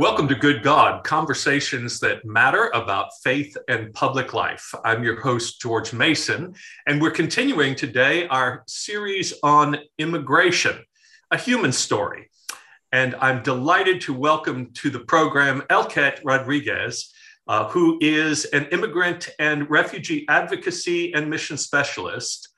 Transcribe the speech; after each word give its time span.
Welcome 0.00 0.28
to 0.28 0.34
Good 0.34 0.62
God, 0.62 1.04
conversations 1.04 2.00
that 2.00 2.24
matter 2.24 2.70
about 2.72 3.10
faith 3.22 3.54
and 3.68 3.92
public 3.92 4.32
life. 4.32 4.72
I'm 4.82 5.04
your 5.04 5.20
host, 5.20 5.60
George 5.60 5.92
Mason, 5.92 6.54
and 6.86 7.02
we're 7.02 7.10
continuing 7.10 7.74
today 7.74 8.26
our 8.28 8.64
series 8.66 9.34
on 9.42 9.76
immigration, 9.98 10.78
a 11.30 11.36
human 11.36 11.70
story. 11.70 12.30
And 12.90 13.14
I'm 13.16 13.42
delighted 13.42 14.00
to 14.00 14.14
welcome 14.14 14.72
to 14.72 14.88
the 14.88 15.00
program 15.00 15.60
Elket 15.68 16.20
Rodriguez, 16.24 17.12
uh, 17.46 17.68
who 17.68 17.98
is 18.00 18.46
an 18.46 18.68
immigrant 18.72 19.28
and 19.38 19.68
refugee 19.68 20.24
advocacy 20.30 21.12
and 21.12 21.28
mission 21.28 21.58
specialist. 21.58 22.48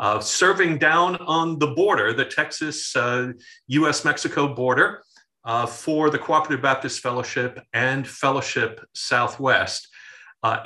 Uh, 0.00 0.18
serving 0.20 0.78
down 0.78 1.14
on 1.16 1.58
the 1.58 1.68
border, 1.68 2.12
the 2.12 2.24
Texas 2.24 2.94
uh, 2.96 3.32
US 3.68 4.04
Mexico 4.04 4.52
border, 4.52 5.02
uh, 5.48 5.64
for 5.64 6.10
the 6.10 6.18
Cooperative 6.18 6.60
Baptist 6.60 7.00
Fellowship 7.00 7.58
and 7.72 8.06
Fellowship 8.06 8.84
Southwest. 8.92 9.88
Uh, 10.42 10.58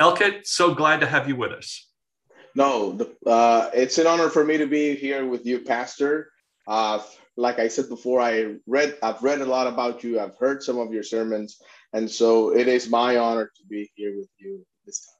so 0.42 0.74
glad 0.74 1.00
to 1.00 1.06
have 1.06 1.28
you 1.28 1.36
with 1.36 1.52
us. 1.52 1.88
No, 2.56 2.92
the, 2.92 3.14
uh, 3.24 3.70
it's 3.72 3.96
an 3.98 4.08
honor 4.08 4.28
for 4.28 4.44
me 4.44 4.58
to 4.58 4.66
be 4.66 4.96
here 4.96 5.24
with 5.24 5.46
you, 5.46 5.60
Pastor. 5.60 6.30
Uh, 6.66 6.98
like 7.36 7.60
I 7.60 7.68
said 7.68 7.88
before, 7.88 8.20
I 8.20 8.56
read, 8.66 8.98
I've 9.02 9.22
read 9.22 9.40
a 9.40 9.46
lot 9.46 9.68
about 9.68 10.02
you. 10.02 10.20
I've 10.20 10.36
heard 10.36 10.62
some 10.62 10.78
of 10.78 10.92
your 10.92 11.04
sermons, 11.04 11.62
and 11.92 12.10
so 12.10 12.54
it 12.54 12.66
is 12.66 12.90
my 12.90 13.16
honor 13.16 13.52
to 13.56 13.66
be 13.68 13.90
here 13.94 14.14
with 14.18 14.28
you 14.38 14.66
this 14.84 15.06
time. 15.06 15.14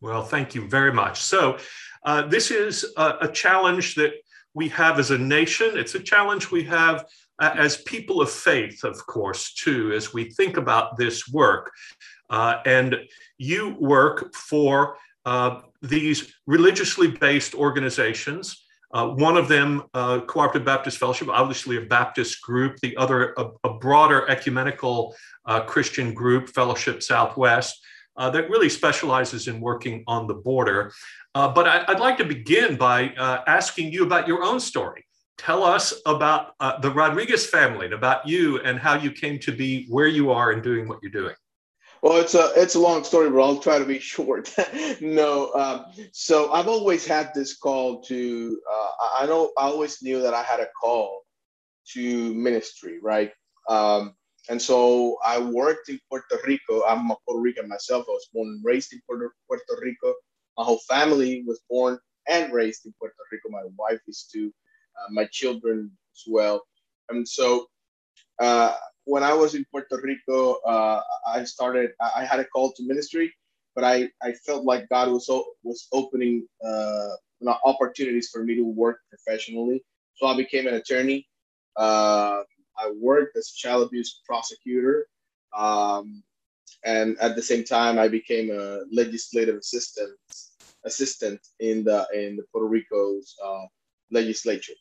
Well, 0.00 0.22
thank 0.22 0.54
you 0.54 0.66
very 0.66 0.92
much. 0.92 1.20
So, 1.20 1.58
uh, 2.04 2.26
this 2.26 2.50
is 2.50 2.84
a, 2.96 3.16
a 3.22 3.28
challenge 3.28 3.94
that 3.96 4.12
we 4.54 4.68
have 4.68 4.98
as 4.98 5.10
a 5.10 5.18
nation. 5.18 5.76
It's 5.76 5.94
a 5.94 6.00
challenge 6.00 6.50
we 6.50 6.64
have 6.64 7.06
as 7.40 7.78
people 7.78 8.20
of 8.20 8.30
faith, 8.30 8.84
of 8.84 9.04
course, 9.06 9.52
too, 9.54 9.92
as 9.92 10.14
we 10.14 10.30
think 10.30 10.56
about 10.56 10.96
this 10.96 11.28
work. 11.28 11.72
Uh, 12.30 12.58
and 12.64 12.96
you 13.38 13.76
work 13.80 14.34
for 14.34 14.96
uh, 15.26 15.60
these 15.82 16.32
religiously 16.46 17.08
based 17.08 17.54
organizations. 17.54 18.64
Uh, 18.92 19.08
one 19.08 19.36
of 19.36 19.48
them, 19.48 19.82
uh, 19.94 20.20
Cooperative 20.20 20.64
Baptist 20.64 20.98
Fellowship, 20.98 21.28
obviously 21.28 21.76
a 21.76 21.80
Baptist 21.80 22.40
group, 22.42 22.78
the 22.78 22.96
other, 22.96 23.34
a, 23.36 23.50
a 23.64 23.74
broader 23.74 24.28
ecumenical 24.30 25.16
uh, 25.46 25.60
Christian 25.62 26.14
group, 26.14 26.48
Fellowship 26.48 27.02
Southwest, 27.02 27.84
uh, 28.16 28.30
that 28.30 28.48
really 28.48 28.68
specializes 28.68 29.48
in 29.48 29.60
working 29.60 30.04
on 30.06 30.28
the 30.28 30.34
border. 30.34 30.92
But 31.34 31.68
I, 31.68 31.84
would 31.88 32.00
like 32.00 32.16
to 32.18 32.24
begin 32.24 32.76
by 32.76 33.12
asking 33.46 33.92
you 33.92 34.04
about 34.04 34.26
your 34.28 34.42
own 34.42 34.60
story 34.60 35.04
tell 35.36 35.62
us 35.62 35.94
about 36.06 36.54
uh, 36.60 36.78
the 36.80 36.90
Rodriguez 36.90 37.46
family 37.46 37.86
and 37.86 37.94
about 37.94 38.26
you 38.26 38.60
and 38.60 38.78
how 38.78 38.94
you 38.94 39.10
came 39.10 39.38
to 39.40 39.52
be 39.52 39.86
where 39.88 40.06
you 40.06 40.30
are 40.30 40.52
and 40.52 40.62
doing 40.62 40.88
what 40.88 40.98
you're 41.02 41.12
doing. 41.12 41.34
Well, 42.02 42.20
it's 42.20 42.34
a 42.34 42.52
it's 42.54 42.74
a 42.74 42.80
long 42.80 43.02
story, 43.02 43.30
but 43.30 43.40
I'll 43.40 43.58
try 43.58 43.78
to 43.78 43.84
be 43.84 43.98
short. 44.14 44.54
no, 45.00 45.52
um, 45.54 45.86
so 46.12 46.52
I've 46.52 46.68
always 46.68 47.06
had 47.06 47.32
this 47.34 47.56
call 47.56 48.02
to. 48.02 48.60
Uh, 48.70 48.90
I 49.18 49.26
know 49.26 49.52
I 49.58 49.64
always 49.64 50.02
knew 50.02 50.20
that 50.20 50.34
I 50.34 50.42
had 50.42 50.60
a 50.60 50.68
call 50.80 51.22
to 51.92 52.34
ministry, 52.34 52.98
right? 53.02 53.32
Um, 53.68 54.14
and 54.50 54.60
so 54.60 55.16
I 55.24 55.38
worked 55.38 55.88
in 55.88 55.98
Puerto 56.10 56.38
Rico. 56.46 56.84
I'm 56.84 57.10
a 57.10 57.16
Puerto 57.26 57.40
Rican 57.40 57.68
myself. 57.68 58.04
I 58.06 58.12
was 58.12 58.28
born 58.34 58.48
and 58.48 58.62
raised 58.62 58.92
in 58.92 59.00
Puerto, 59.06 59.30
Puerto 59.48 59.80
Rico. 59.80 60.14
My 60.56 60.64
whole 60.64 60.80
family 60.88 61.44
was 61.46 61.60
born 61.68 61.98
and 62.28 62.52
raised 62.52 62.86
in 62.86 62.94
Puerto 62.98 63.14
Rico. 63.30 63.48
My 63.50 63.64
wife 63.76 64.00
is 64.06 64.28
too. 64.32 64.52
Uh, 64.96 65.12
my 65.12 65.26
children 65.32 65.90
as 66.14 66.22
well. 66.28 66.62
And 67.08 67.26
so 67.28 67.66
uh, 68.38 68.74
when 69.04 69.22
I 69.22 69.34
was 69.34 69.54
in 69.54 69.64
Puerto 69.70 70.00
Rico, 70.02 70.54
uh, 70.66 71.02
I 71.26 71.44
started, 71.44 71.90
I 72.16 72.24
had 72.24 72.40
a 72.40 72.44
call 72.44 72.72
to 72.72 72.86
ministry, 72.86 73.32
but 73.74 73.84
I, 73.84 74.08
I 74.22 74.32
felt 74.32 74.64
like 74.64 74.88
God 74.88 75.10
was, 75.10 75.28
was 75.62 75.88
opening 75.92 76.46
opportunities 77.64 78.30
for 78.30 78.44
me 78.44 78.54
to 78.56 78.62
work 78.64 79.00
professionally. 79.10 79.82
So 80.14 80.26
I 80.26 80.36
became 80.36 80.66
an 80.66 80.74
attorney. 80.74 81.26
Uh, 81.76 82.42
I 82.78 82.92
worked 83.00 83.36
as 83.36 83.52
a 83.54 83.58
child 83.58 83.86
abuse 83.86 84.20
prosecutor. 84.26 85.08
Um, 85.56 86.22
and 86.84 87.18
at 87.20 87.36
the 87.36 87.42
same 87.42 87.64
time, 87.64 87.98
I 87.98 88.08
became 88.08 88.50
a 88.50 88.80
legislative 88.92 89.56
assistant 89.56 90.18
assistant 90.84 91.40
in 91.60 91.84
the 91.84 92.06
in 92.12 92.36
the 92.36 92.44
Puerto 92.52 92.68
Rico's 92.68 93.34
uh, 93.44 93.66
legislature 94.10 94.74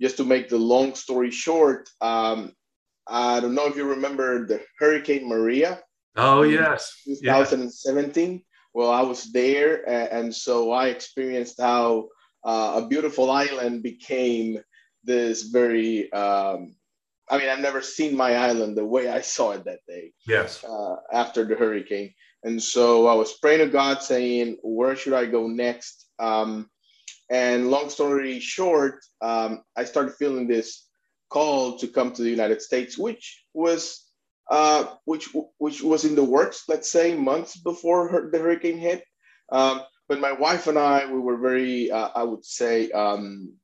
just 0.00 0.16
to 0.16 0.24
make 0.24 0.48
the 0.48 0.58
long 0.58 0.94
story 0.94 1.30
short, 1.30 1.88
um, 2.00 2.52
I 3.06 3.40
don't 3.40 3.54
know 3.54 3.66
if 3.66 3.76
you 3.76 3.84
remember 3.84 4.46
the 4.46 4.60
Hurricane 4.78 5.28
Maria. 5.28 5.80
Oh 6.16 6.42
yes, 6.42 7.02
2017. 7.04 8.32
Yeah. 8.32 8.38
Well, 8.72 8.90
I 8.90 9.02
was 9.02 9.32
there, 9.32 9.88
and 9.88 10.34
so 10.34 10.72
I 10.72 10.88
experienced 10.88 11.60
how 11.60 12.08
uh, 12.44 12.82
a 12.82 12.88
beautiful 12.88 13.30
island 13.30 13.82
became 13.82 14.58
this 15.04 15.42
very. 15.44 16.12
Um, 16.12 16.74
I 17.28 17.38
mean, 17.38 17.48
I've 17.48 17.60
never 17.60 17.80
seen 17.80 18.16
my 18.16 18.36
island 18.36 18.76
the 18.76 18.84
way 18.84 19.08
I 19.08 19.22
saw 19.22 19.52
it 19.52 19.64
that 19.64 19.80
day. 19.88 20.12
Yes. 20.26 20.62
Uh, 20.62 20.96
after 21.12 21.44
the 21.44 21.54
hurricane, 21.54 22.12
and 22.42 22.62
so 22.62 23.06
I 23.06 23.14
was 23.14 23.38
praying 23.38 23.60
to 23.60 23.68
God, 23.68 24.02
saying, 24.02 24.58
"Where 24.62 24.96
should 24.96 25.14
I 25.14 25.26
go 25.26 25.48
next?" 25.48 26.06
Um, 26.18 26.68
and 27.30 27.70
long 27.70 27.88
story 27.88 28.40
short, 28.40 29.04
um, 29.22 29.62
I 29.76 29.84
started 29.84 30.14
feeling 30.14 30.46
this 30.46 30.86
call 31.30 31.78
to 31.78 31.88
come 31.88 32.12
to 32.12 32.22
the 32.22 32.30
United 32.30 32.60
States, 32.60 32.98
which 32.98 33.44
was 33.54 34.04
uh, 34.50 34.84
which 35.04 35.34
which 35.58 35.82
was 35.82 36.04
in 36.04 36.14
the 36.14 36.24
works, 36.24 36.64
let's 36.68 36.90
say, 36.90 37.14
months 37.14 37.56
before 37.56 38.08
her, 38.08 38.30
the 38.30 38.38
hurricane 38.38 38.78
hit. 38.78 39.02
Um, 39.50 39.82
but 40.08 40.20
my 40.20 40.32
wife 40.32 40.66
and 40.66 40.78
I, 40.78 41.06
we 41.10 41.18
were 41.18 41.38
very, 41.38 41.90
uh, 41.90 42.10
I 42.14 42.24
would 42.24 42.44
say, 42.44 42.90
um, 42.90 43.54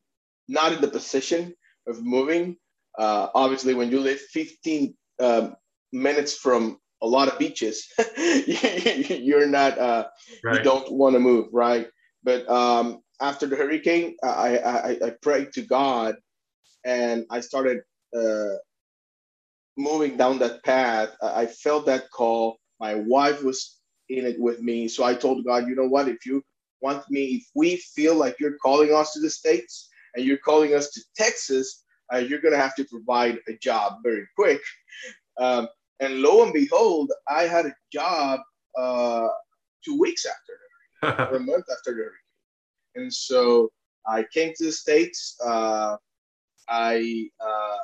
not 0.48 0.72
in 0.72 0.80
the 0.80 0.88
position 0.88 1.54
of 1.86 2.02
moving. 2.02 2.56
Uh, 2.98 3.28
obviously, 3.34 3.74
when 3.74 3.90
you 3.90 4.00
live 4.00 4.20
15 4.20 4.94
um, 5.20 5.56
minutes 5.92 6.36
from 6.36 6.78
a 7.02 7.06
lot 7.06 7.28
of 7.28 7.38
beaches, 7.38 7.86
you're 8.16 9.46
not, 9.46 9.78
uh, 9.78 10.06
right. 10.44 10.58
you 10.58 10.62
don't 10.62 10.92
want 10.92 11.14
to 11.14 11.20
move, 11.20 11.48
right? 11.52 11.88
But 12.22 12.48
um, 12.48 13.02
after 13.20 13.46
the 13.46 13.56
hurricane, 13.56 14.16
I, 14.22 14.58
I, 14.58 14.98
I 15.06 15.10
prayed 15.22 15.52
to 15.54 15.62
God 15.62 16.16
and 16.84 17.24
I 17.30 17.40
started 17.40 17.80
uh, 18.16 18.56
moving 19.76 20.16
down 20.16 20.38
that 20.38 20.64
path. 20.64 21.10
I 21.22 21.46
felt 21.46 21.86
that 21.86 22.10
call. 22.10 22.58
My 22.78 22.94
wife 22.94 23.42
was 23.42 23.78
in 24.08 24.26
it 24.26 24.38
with 24.38 24.60
me. 24.60 24.88
So 24.88 25.04
I 25.04 25.14
told 25.14 25.44
God, 25.44 25.68
you 25.68 25.74
know 25.74 25.88
what? 25.88 26.08
If 26.08 26.26
you 26.26 26.42
want 26.80 27.04
me, 27.10 27.36
if 27.36 27.44
we 27.54 27.76
feel 27.76 28.14
like 28.14 28.36
you're 28.40 28.56
calling 28.62 28.92
us 28.92 29.12
to 29.12 29.20
the 29.20 29.30
States 29.30 29.88
and 30.14 30.24
you're 30.24 30.38
calling 30.38 30.74
us 30.74 30.90
to 30.90 31.00
Texas, 31.16 31.84
uh, 32.12 32.18
you're 32.18 32.40
going 32.40 32.54
to 32.54 32.60
have 32.60 32.74
to 32.76 32.84
provide 32.84 33.38
a 33.48 33.54
job 33.54 33.98
very 34.02 34.26
quick. 34.36 34.60
Um, 35.38 35.68
and 36.00 36.22
lo 36.22 36.42
and 36.42 36.52
behold, 36.52 37.12
I 37.28 37.44
had 37.44 37.66
a 37.66 37.74
job 37.92 38.40
uh, 38.76 39.28
two 39.84 39.98
weeks 39.98 40.26
after, 40.26 40.58
the 41.02 41.10
hurricane 41.12 41.34
or 41.34 41.36
a 41.36 41.40
month 41.40 41.64
after 41.70 41.92
the 41.92 41.96
hurricane. 41.96 42.16
And 42.96 43.12
so 43.12 43.70
I 44.06 44.24
came 44.32 44.52
to 44.56 44.64
the 44.64 44.72
States. 44.72 45.36
Uh, 45.44 45.96
I, 46.68 47.28
uh, 47.40 47.78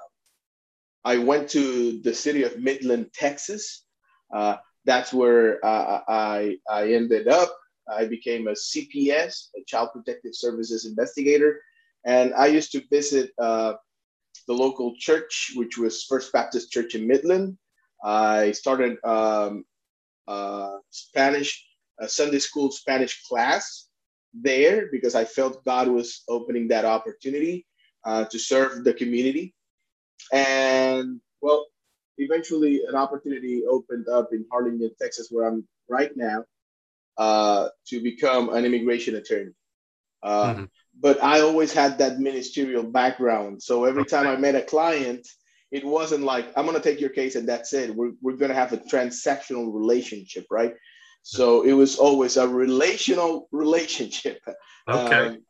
I 1.04 1.18
went 1.18 1.48
to 1.50 2.00
the 2.02 2.14
city 2.14 2.42
of 2.42 2.58
Midland, 2.58 3.10
Texas. 3.14 3.84
Uh, 4.32 4.56
that's 4.84 5.12
where 5.12 5.64
uh, 5.64 6.00
I, 6.08 6.56
I 6.68 6.92
ended 6.92 7.28
up. 7.28 7.54
I 7.88 8.06
became 8.06 8.48
a 8.48 8.52
CPS, 8.52 9.48
a 9.56 9.64
Child 9.66 9.90
Protective 9.92 10.34
Services 10.34 10.86
investigator. 10.86 11.60
And 12.04 12.34
I 12.34 12.46
used 12.46 12.72
to 12.72 12.82
visit 12.90 13.30
uh, 13.38 13.74
the 14.46 14.54
local 14.54 14.94
church, 14.96 15.52
which 15.54 15.78
was 15.78 16.04
First 16.04 16.32
Baptist 16.32 16.70
Church 16.70 16.94
in 16.94 17.06
Midland. 17.06 17.58
I 18.04 18.52
started 18.52 18.98
um, 19.04 19.64
uh, 20.28 20.78
Spanish, 20.90 21.66
Sunday 22.06 22.38
school 22.38 22.70
Spanish 22.70 23.22
class 23.24 23.88
there 24.34 24.88
because 24.92 25.14
I 25.14 25.24
felt 25.24 25.64
God 25.64 25.88
was 25.88 26.22
opening 26.28 26.68
that 26.68 26.84
opportunity 26.84 27.66
uh, 28.04 28.24
to 28.26 28.38
serve 28.38 28.84
the 28.84 28.92
community. 28.92 29.54
And 30.32 31.20
well, 31.40 31.66
eventually 32.18 32.82
an 32.88 32.94
opportunity 32.94 33.62
opened 33.68 34.08
up 34.08 34.28
in 34.32 34.44
Harlingen, 34.50 34.90
Texas, 35.00 35.28
where 35.30 35.46
I'm 35.46 35.66
right 35.88 36.10
now, 36.16 36.44
uh, 37.18 37.68
to 37.88 38.02
become 38.02 38.50
an 38.50 38.64
immigration 38.64 39.16
attorney. 39.16 39.52
Uh, 40.22 40.54
mm-hmm. 40.54 40.64
But 40.98 41.22
I 41.22 41.40
always 41.40 41.72
had 41.72 41.98
that 41.98 42.18
ministerial 42.18 42.82
background. 42.82 43.62
So 43.62 43.84
every 43.84 44.04
time 44.04 44.26
I 44.26 44.36
met 44.36 44.54
a 44.54 44.62
client, 44.62 45.26
it 45.70 45.84
wasn't 45.84 46.24
like, 46.24 46.46
I'm 46.56 46.64
going 46.64 46.76
to 46.76 46.82
take 46.82 47.00
your 47.00 47.10
case 47.10 47.34
and 47.34 47.48
that's 47.48 47.72
it. 47.72 47.94
We're, 47.94 48.12
we're 48.22 48.36
going 48.36 48.50
to 48.50 48.54
have 48.54 48.72
a 48.72 48.78
transactional 48.78 49.72
relationship, 49.74 50.46
right? 50.50 50.74
So 51.22 51.62
it 51.62 51.72
was 51.72 51.96
always 51.98 52.36
a 52.36 52.48
relational 52.48 53.48
relationship. 53.52 54.40
Okay. 54.88 55.26
Um, 55.26 55.42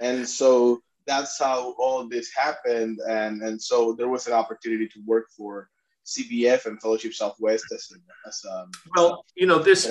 and 0.00 0.28
so 0.28 0.80
that's 1.06 1.38
how 1.38 1.76
all 1.78 2.08
this 2.08 2.34
happened. 2.34 2.98
And, 3.08 3.40
and 3.40 3.62
so 3.62 3.92
there 3.92 4.08
was 4.08 4.26
an 4.26 4.32
opportunity 4.32 4.88
to 4.88 5.00
work 5.06 5.26
for 5.36 5.70
CBF 6.04 6.66
and 6.66 6.82
Fellowship 6.82 7.14
Southwest 7.14 7.66
as, 7.72 7.92
as 8.26 8.44
um, 8.50 8.72
well, 8.96 9.24
you 9.36 9.46
know, 9.46 9.60
this 9.60 9.86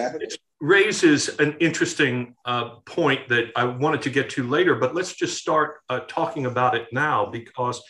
raises 0.61 1.29
an 1.39 1.55
interesting 1.59 2.35
uh, 2.45 2.71
point 2.85 3.27
that 3.29 3.51
I 3.55 3.63
wanted 3.63 4.01
to 4.03 4.09
get 4.09 4.29
to 4.31 4.47
later, 4.47 4.75
but 4.75 4.93
let's 4.93 5.13
just 5.13 5.37
start 5.37 5.77
uh, 5.89 6.01
talking 6.07 6.45
about 6.45 6.75
it 6.75 6.87
now 6.91 7.25
because 7.25 7.81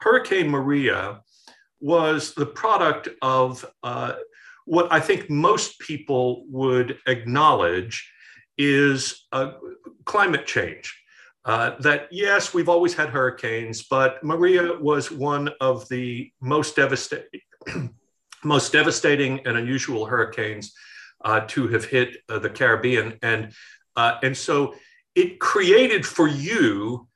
Hurricane 0.00 0.48
Maria 0.48 1.20
was 1.80 2.34
the 2.34 2.46
product 2.46 3.08
of 3.22 3.64
uh, 3.82 4.14
what 4.66 4.92
I 4.92 5.00
think 5.00 5.30
most 5.30 5.78
people 5.80 6.44
would 6.48 6.98
acknowledge 7.06 8.12
is 8.58 9.26
uh, 9.32 9.52
climate 10.04 10.46
change. 10.46 10.94
Uh, 11.44 11.78
that 11.80 12.08
yes, 12.10 12.52
we've 12.52 12.68
always 12.68 12.92
had 12.92 13.08
hurricanes, 13.08 13.84
but 13.84 14.22
Maria 14.22 14.76
was 14.78 15.10
one 15.10 15.48
of 15.62 15.88
the 15.88 16.30
most 16.42 16.76
devastating, 16.76 17.40
most 18.44 18.70
devastating 18.70 19.40
and 19.46 19.56
unusual 19.56 20.04
hurricanes 20.04 20.74
uh, 21.24 21.40
to 21.48 21.68
have 21.68 21.84
hit 21.84 22.16
uh, 22.28 22.38
the 22.38 22.50
Caribbean, 22.50 23.18
and 23.22 23.52
uh, 23.96 24.18
and 24.22 24.36
so 24.36 24.74
it 25.14 25.40
created 25.40 26.06
for 26.06 26.28
you 26.28 27.08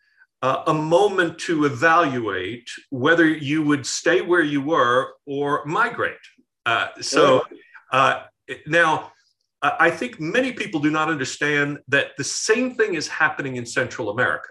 uh, 0.43 0.65
a 0.67 0.75
moment 0.75 1.39
to 1.39 1.65
evaluate 1.65 2.69
whether 2.91 3.27
you 3.27 3.63
would 3.63 3.87
stay 3.87 4.21
where 4.21 4.43
you 4.43 4.61
were 4.61 5.13
or 5.27 5.65
migrate. 5.65 6.17
Uh, 6.67 6.89
so 7.01 7.43
uh, 7.93 8.25
now, 8.67 9.13
I 9.63 9.91
think 9.91 10.19
many 10.19 10.53
people 10.53 10.81
do 10.81 10.91
not 10.91 11.09
understand 11.09 11.79
that 11.87 12.17
the 12.19 12.25
same 12.25 12.75
thing 12.75 12.95
is 12.95 13.07
happening 13.07 13.57
in 13.57 13.65
Central 13.65 14.11
America, 14.11 14.51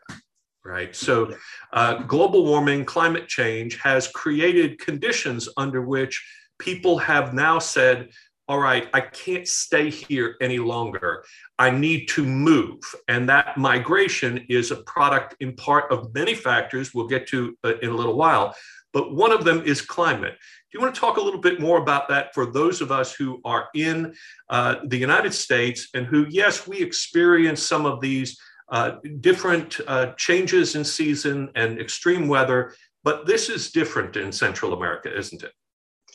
right? 0.63 0.95
So, 0.95 1.35
uh, 1.73 1.95
global 2.03 2.45
warming, 2.45 2.85
climate 2.85 3.27
change 3.27 3.75
has 3.81 4.07
created 4.07 4.79
conditions 4.79 5.49
under 5.57 5.81
which 5.81 6.23
people 6.59 6.97
have 6.99 7.33
now 7.33 7.59
said, 7.59 8.09
all 8.51 8.59
right, 8.59 8.89
I 8.93 8.99
can't 8.99 9.47
stay 9.47 9.89
here 9.89 10.35
any 10.41 10.59
longer. 10.59 11.23
I 11.57 11.69
need 11.69 12.07
to 12.09 12.25
move. 12.25 12.81
And 13.07 13.29
that 13.29 13.57
migration 13.57 14.45
is 14.49 14.71
a 14.71 14.83
product 14.83 15.37
in 15.39 15.55
part 15.55 15.89
of 15.89 16.13
many 16.13 16.35
factors 16.35 16.93
we'll 16.93 17.07
get 17.07 17.25
to 17.27 17.57
uh, 17.63 17.77
in 17.77 17.91
a 17.91 17.93
little 17.93 18.17
while. 18.17 18.53
But 18.91 19.15
one 19.15 19.31
of 19.31 19.45
them 19.45 19.63
is 19.63 19.81
climate. 19.81 20.33
Do 20.33 20.77
you 20.77 20.81
want 20.81 20.93
to 20.93 20.99
talk 20.99 21.15
a 21.15 21.21
little 21.21 21.39
bit 21.39 21.61
more 21.61 21.77
about 21.77 22.09
that 22.09 22.33
for 22.33 22.45
those 22.45 22.81
of 22.81 22.91
us 22.91 23.15
who 23.15 23.39
are 23.45 23.69
in 23.73 24.13
uh, 24.49 24.79
the 24.85 24.97
United 24.97 25.33
States 25.33 25.87
and 25.93 26.05
who, 26.05 26.25
yes, 26.29 26.67
we 26.67 26.81
experience 26.81 27.63
some 27.63 27.85
of 27.85 28.01
these 28.01 28.37
uh, 28.67 28.97
different 29.21 29.79
uh, 29.87 30.11
changes 30.17 30.75
in 30.75 30.83
season 30.83 31.49
and 31.55 31.79
extreme 31.79 32.27
weather, 32.27 32.73
but 33.05 33.25
this 33.25 33.47
is 33.47 33.71
different 33.71 34.17
in 34.17 34.29
Central 34.29 34.73
America, 34.73 35.17
isn't 35.17 35.41
it? 35.41 35.53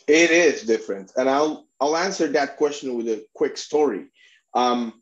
It 0.07 0.31
is 0.31 0.63
different, 0.63 1.11
and 1.17 1.29
I'll 1.29 1.67
I'll 1.81 1.97
answer 1.97 2.27
that 2.29 2.55
question 2.55 2.95
with 2.95 3.07
a 3.09 3.25
quick 3.35 3.57
story. 3.57 4.05
Um, 4.53 5.01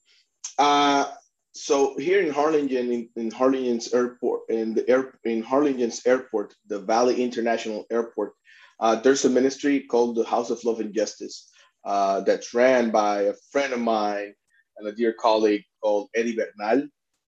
uh, 0.57 1.05
so 1.53 1.97
here 1.97 2.21
in 2.21 2.33
Harlingen, 2.33 2.91
in, 2.91 3.09
in 3.15 3.31
Harlingen's 3.31 3.93
airport, 3.93 4.41
in 4.49 4.73
the 4.73 4.89
air 4.89 5.13
in 5.23 5.43
Harlingen's 5.43 6.01
airport, 6.05 6.55
the 6.67 6.79
Valley 6.79 7.21
International 7.21 7.85
Airport, 7.91 8.33
uh, 8.79 8.95
there's 8.95 9.25
a 9.25 9.29
ministry 9.29 9.81
called 9.81 10.15
the 10.15 10.25
House 10.25 10.49
of 10.49 10.63
Love 10.65 10.79
and 10.79 10.93
Justice 10.93 11.49
uh, 11.85 12.21
that's 12.21 12.53
ran 12.53 12.89
by 12.89 13.21
a 13.21 13.33
friend 13.51 13.73
of 13.73 13.79
mine 13.79 14.33
and 14.77 14.87
a 14.87 14.91
dear 14.91 15.13
colleague 15.13 15.63
called 15.81 16.09
Eddie 16.15 16.35
Bernal. 16.35 16.87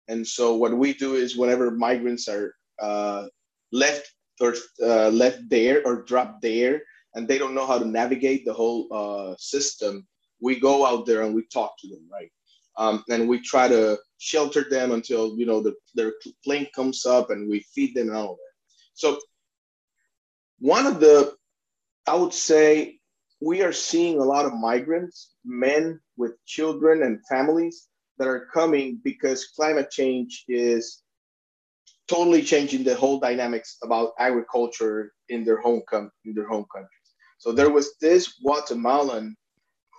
And 0.08 0.26
so 0.26 0.56
what 0.56 0.76
we 0.76 0.94
do 0.94 1.16
is 1.16 1.36
whenever 1.38 1.72
migrants 1.72 2.28
are 2.28 2.56
uh, 2.82 3.28
left 3.72 4.12
or 4.40 4.56
uh, 4.82 5.10
left 5.10 5.50
there 5.50 5.86
or 5.86 6.04
dropped 6.04 6.42
there, 6.42 6.82
and 7.16 7.28
they 7.28 7.38
don't 7.38 7.56
know 7.56 7.66
how 7.66 7.80
to 7.80 7.86
navigate 7.86 8.46
the 8.46 8.54
whole 8.54 8.88
uh, 8.92 9.36
system, 9.40 10.06
we 10.42 10.60
go 10.60 10.86
out 10.86 11.06
there 11.06 11.24
and 11.24 11.34
we 11.34 11.46
talk 11.48 11.78
to 11.80 11.88
them, 11.88 12.06
right? 12.12 12.32
Um, 12.78 13.04
and 13.10 13.28
we 13.28 13.40
try 13.40 13.68
to 13.70 13.98
shelter 14.18 14.66
them 14.70 14.92
until 14.92 15.38
you 15.38 15.46
know 15.46 15.62
the, 15.62 15.74
their 15.96 16.14
plane 16.44 16.68
comes 16.76 17.06
up, 17.06 17.30
and 17.32 17.50
we 17.50 17.62
feed 17.74 17.96
them 17.96 18.10
and 18.10 18.18
all 18.18 18.36
that. 18.36 18.54
So 18.94 19.20
one 20.60 20.86
of 20.86 21.00
the, 21.00 21.36
I 22.08 22.16
would 22.16 22.34
say, 22.34 23.00
we 23.42 23.62
are 23.62 23.74
seeing 23.74 24.20
a 24.20 24.24
lot 24.24 24.46
of 24.46 24.54
migrants, 24.54 25.34
men 25.46 26.00
with 26.18 26.34
children 26.46 27.04
and 27.04 27.26
families 27.28 27.88
that 28.18 28.28
are 28.28 28.48
coming 28.54 29.00
because 29.04 29.48
climate 29.56 29.92
change 29.92 30.44
is 30.48 31.04
totally 32.08 32.42
changing 32.42 32.84
the 32.84 32.96
whole 32.96 33.20
dynamics 33.20 33.78
about 33.84 34.14
agriculture 34.20 35.14
in 35.30 35.44
their 35.44 35.60
home 35.62 35.82
com- 35.90 36.12
in 36.24 36.34
their 36.34 36.48
home 36.48 36.66
country. 36.74 36.95
So 37.46 37.52
there 37.52 37.70
was 37.70 37.96
this 38.02 38.40
Guatemalan 38.42 39.38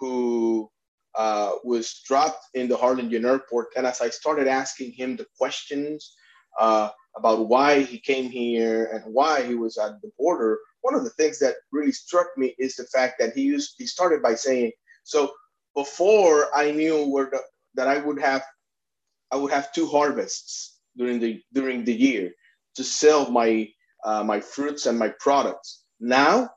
who 0.00 0.68
uh, 1.16 1.52
was 1.62 2.02
dropped 2.04 2.44
in 2.54 2.66
the 2.68 2.76
Harlingen 2.76 3.24
airport. 3.24 3.68
And 3.76 3.86
as 3.86 4.00
I 4.00 4.08
started 4.08 4.48
asking 4.48 4.94
him 4.94 5.14
the 5.14 5.28
questions 5.38 6.16
uh, 6.58 6.90
about 7.16 7.48
why 7.48 7.82
he 7.82 8.00
came 8.00 8.30
here 8.32 8.86
and 8.92 9.14
why 9.14 9.44
he 9.44 9.54
was 9.54 9.78
at 9.78 10.02
the 10.02 10.10
border, 10.18 10.58
one 10.80 10.96
of 10.96 11.04
the 11.04 11.10
things 11.10 11.38
that 11.38 11.54
really 11.70 11.92
struck 11.92 12.26
me 12.36 12.52
is 12.58 12.74
the 12.74 12.86
fact 12.86 13.14
that 13.20 13.32
he 13.34 13.42
used 13.42 13.76
he 13.78 13.86
started 13.86 14.22
by 14.22 14.34
saying, 14.34 14.72
"So 15.04 15.32
before 15.76 16.50
I 16.52 16.72
knew 16.72 17.06
where 17.06 17.30
the, 17.30 17.42
that 17.74 17.86
I 17.86 17.98
would 17.98 18.20
have 18.20 18.42
I 19.30 19.36
would 19.36 19.52
have 19.52 19.72
two 19.72 19.86
harvests 19.86 20.80
during 20.96 21.20
the 21.20 21.40
during 21.52 21.84
the 21.84 21.94
year 21.94 22.32
to 22.74 22.82
sell 22.82 23.30
my 23.30 23.68
uh, 24.04 24.24
my 24.24 24.40
fruits 24.40 24.86
and 24.86 24.98
my 24.98 25.10
products. 25.20 25.84
Now 26.00 26.50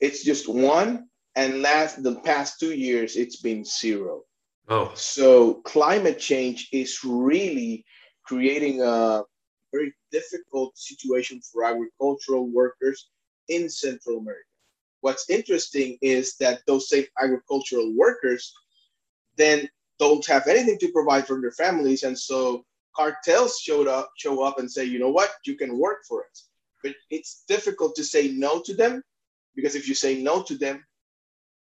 it's 0.00 0.24
just 0.24 0.48
one, 0.48 1.08
and 1.36 1.62
last 1.62 2.02
the 2.02 2.16
past 2.20 2.58
two 2.58 2.74
years 2.74 3.16
it's 3.16 3.36
been 3.36 3.64
zero. 3.64 4.22
Oh, 4.68 4.92
so 4.94 5.54
climate 5.62 6.18
change 6.18 6.68
is 6.72 7.00
really 7.04 7.84
creating 8.24 8.82
a 8.82 9.22
very 9.72 9.92
difficult 10.10 10.76
situation 10.76 11.40
for 11.40 11.64
agricultural 11.64 12.48
workers 12.48 13.10
in 13.48 13.68
Central 13.68 14.18
America. 14.18 14.44
What's 15.00 15.30
interesting 15.30 15.98
is 16.02 16.36
that 16.36 16.60
those 16.66 16.88
same 16.88 17.06
agricultural 17.20 17.94
workers 17.96 18.52
then 19.36 19.68
don't 19.98 20.24
have 20.26 20.46
anything 20.46 20.78
to 20.78 20.92
provide 20.92 21.26
for 21.26 21.40
their 21.40 21.52
families, 21.52 22.02
and 22.04 22.18
so 22.18 22.64
cartels 22.94 23.58
showed 23.58 23.88
up, 23.88 24.10
show 24.16 24.42
up, 24.42 24.58
and 24.58 24.70
say, 24.70 24.84
you 24.84 24.98
know 24.98 25.10
what, 25.10 25.30
you 25.44 25.56
can 25.56 25.78
work 25.78 25.98
for 26.08 26.24
us. 26.24 26.48
But 26.82 26.94
it's 27.10 27.44
difficult 27.48 27.94
to 27.96 28.04
say 28.04 28.28
no 28.28 28.60
to 28.62 28.74
them 28.74 29.02
because 29.60 29.76
if 29.76 29.88
you 29.88 29.94
say 29.94 30.22
no 30.22 30.42
to 30.42 30.56
them, 30.56 30.84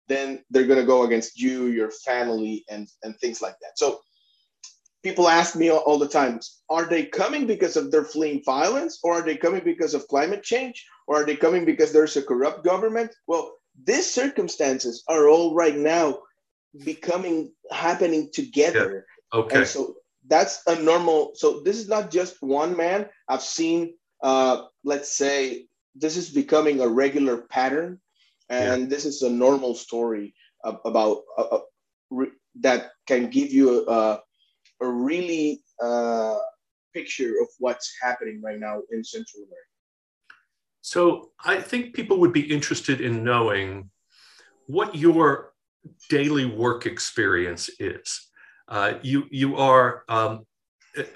then 0.08 0.42
they're 0.50 0.66
going 0.66 0.80
to 0.80 0.86
go 0.86 1.02
against 1.02 1.38
you, 1.38 1.66
your 1.66 1.90
family, 1.90 2.64
and, 2.70 2.88
and 3.02 3.14
things 3.18 3.42
like 3.42 3.56
that. 3.60 3.78
So 3.78 4.00
people 5.02 5.28
ask 5.28 5.54
me 5.54 5.68
all, 5.68 5.78
all 5.80 5.98
the 5.98 6.08
time 6.08 6.40
are 6.70 6.86
they 6.86 7.04
coming 7.04 7.46
because 7.46 7.76
of 7.76 7.90
their 7.90 8.04
fleeing 8.04 8.42
violence, 8.44 9.00
or 9.02 9.14
are 9.18 9.22
they 9.22 9.36
coming 9.36 9.62
because 9.64 9.94
of 9.94 10.08
climate 10.08 10.42
change, 10.42 10.84
or 11.06 11.22
are 11.22 11.26
they 11.26 11.36
coming 11.36 11.64
because 11.64 11.92
there's 11.92 12.16
a 12.16 12.22
corrupt 12.22 12.64
government? 12.64 13.14
Well, 13.26 13.54
these 13.84 14.08
circumstances 14.08 15.04
are 15.08 15.28
all 15.28 15.54
right 15.54 15.76
now 15.76 16.18
becoming 16.84 17.52
happening 17.70 18.30
together. 18.32 19.06
Yeah. 19.32 19.40
Okay. 19.40 19.56
And 19.58 19.66
so 19.66 19.94
that's 20.26 20.62
a 20.66 20.80
normal. 20.82 21.32
So 21.34 21.60
this 21.60 21.78
is 21.78 21.88
not 21.88 22.10
just 22.10 22.36
one 22.40 22.76
man. 22.76 23.08
I've 23.28 23.42
seen, 23.42 23.94
uh, 24.22 24.64
let's 24.84 25.16
say, 25.16 25.66
this 26.00 26.16
is 26.16 26.30
becoming 26.30 26.80
a 26.80 26.88
regular 26.88 27.38
pattern, 27.38 28.00
and 28.48 28.82
yeah. 28.82 28.88
this 28.88 29.04
is 29.04 29.22
a 29.22 29.30
normal 29.30 29.74
story 29.74 30.34
about 30.64 31.22
uh, 31.36 31.42
uh, 31.42 31.60
re- 32.10 32.32
that 32.60 32.90
can 33.06 33.30
give 33.30 33.52
you 33.52 33.88
a, 33.88 34.20
a 34.80 34.86
really 34.86 35.62
uh, 35.82 36.36
picture 36.94 37.34
of 37.40 37.48
what's 37.58 37.94
happening 38.02 38.40
right 38.42 38.58
now 38.58 38.80
in 38.90 39.04
Central 39.04 39.42
America. 39.44 39.64
So 40.80 41.30
I 41.44 41.60
think 41.60 41.94
people 41.94 42.18
would 42.18 42.32
be 42.32 42.50
interested 42.50 43.00
in 43.00 43.22
knowing 43.22 43.90
what 44.66 44.94
your 44.94 45.52
daily 46.08 46.46
work 46.46 46.86
experience 46.86 47.70
is. 47.78 48.28
Uh, 48.68 48.94
you 49.02 49.24
you 49.30 49.56
are 49.56 50.04
um, 50.08 50.46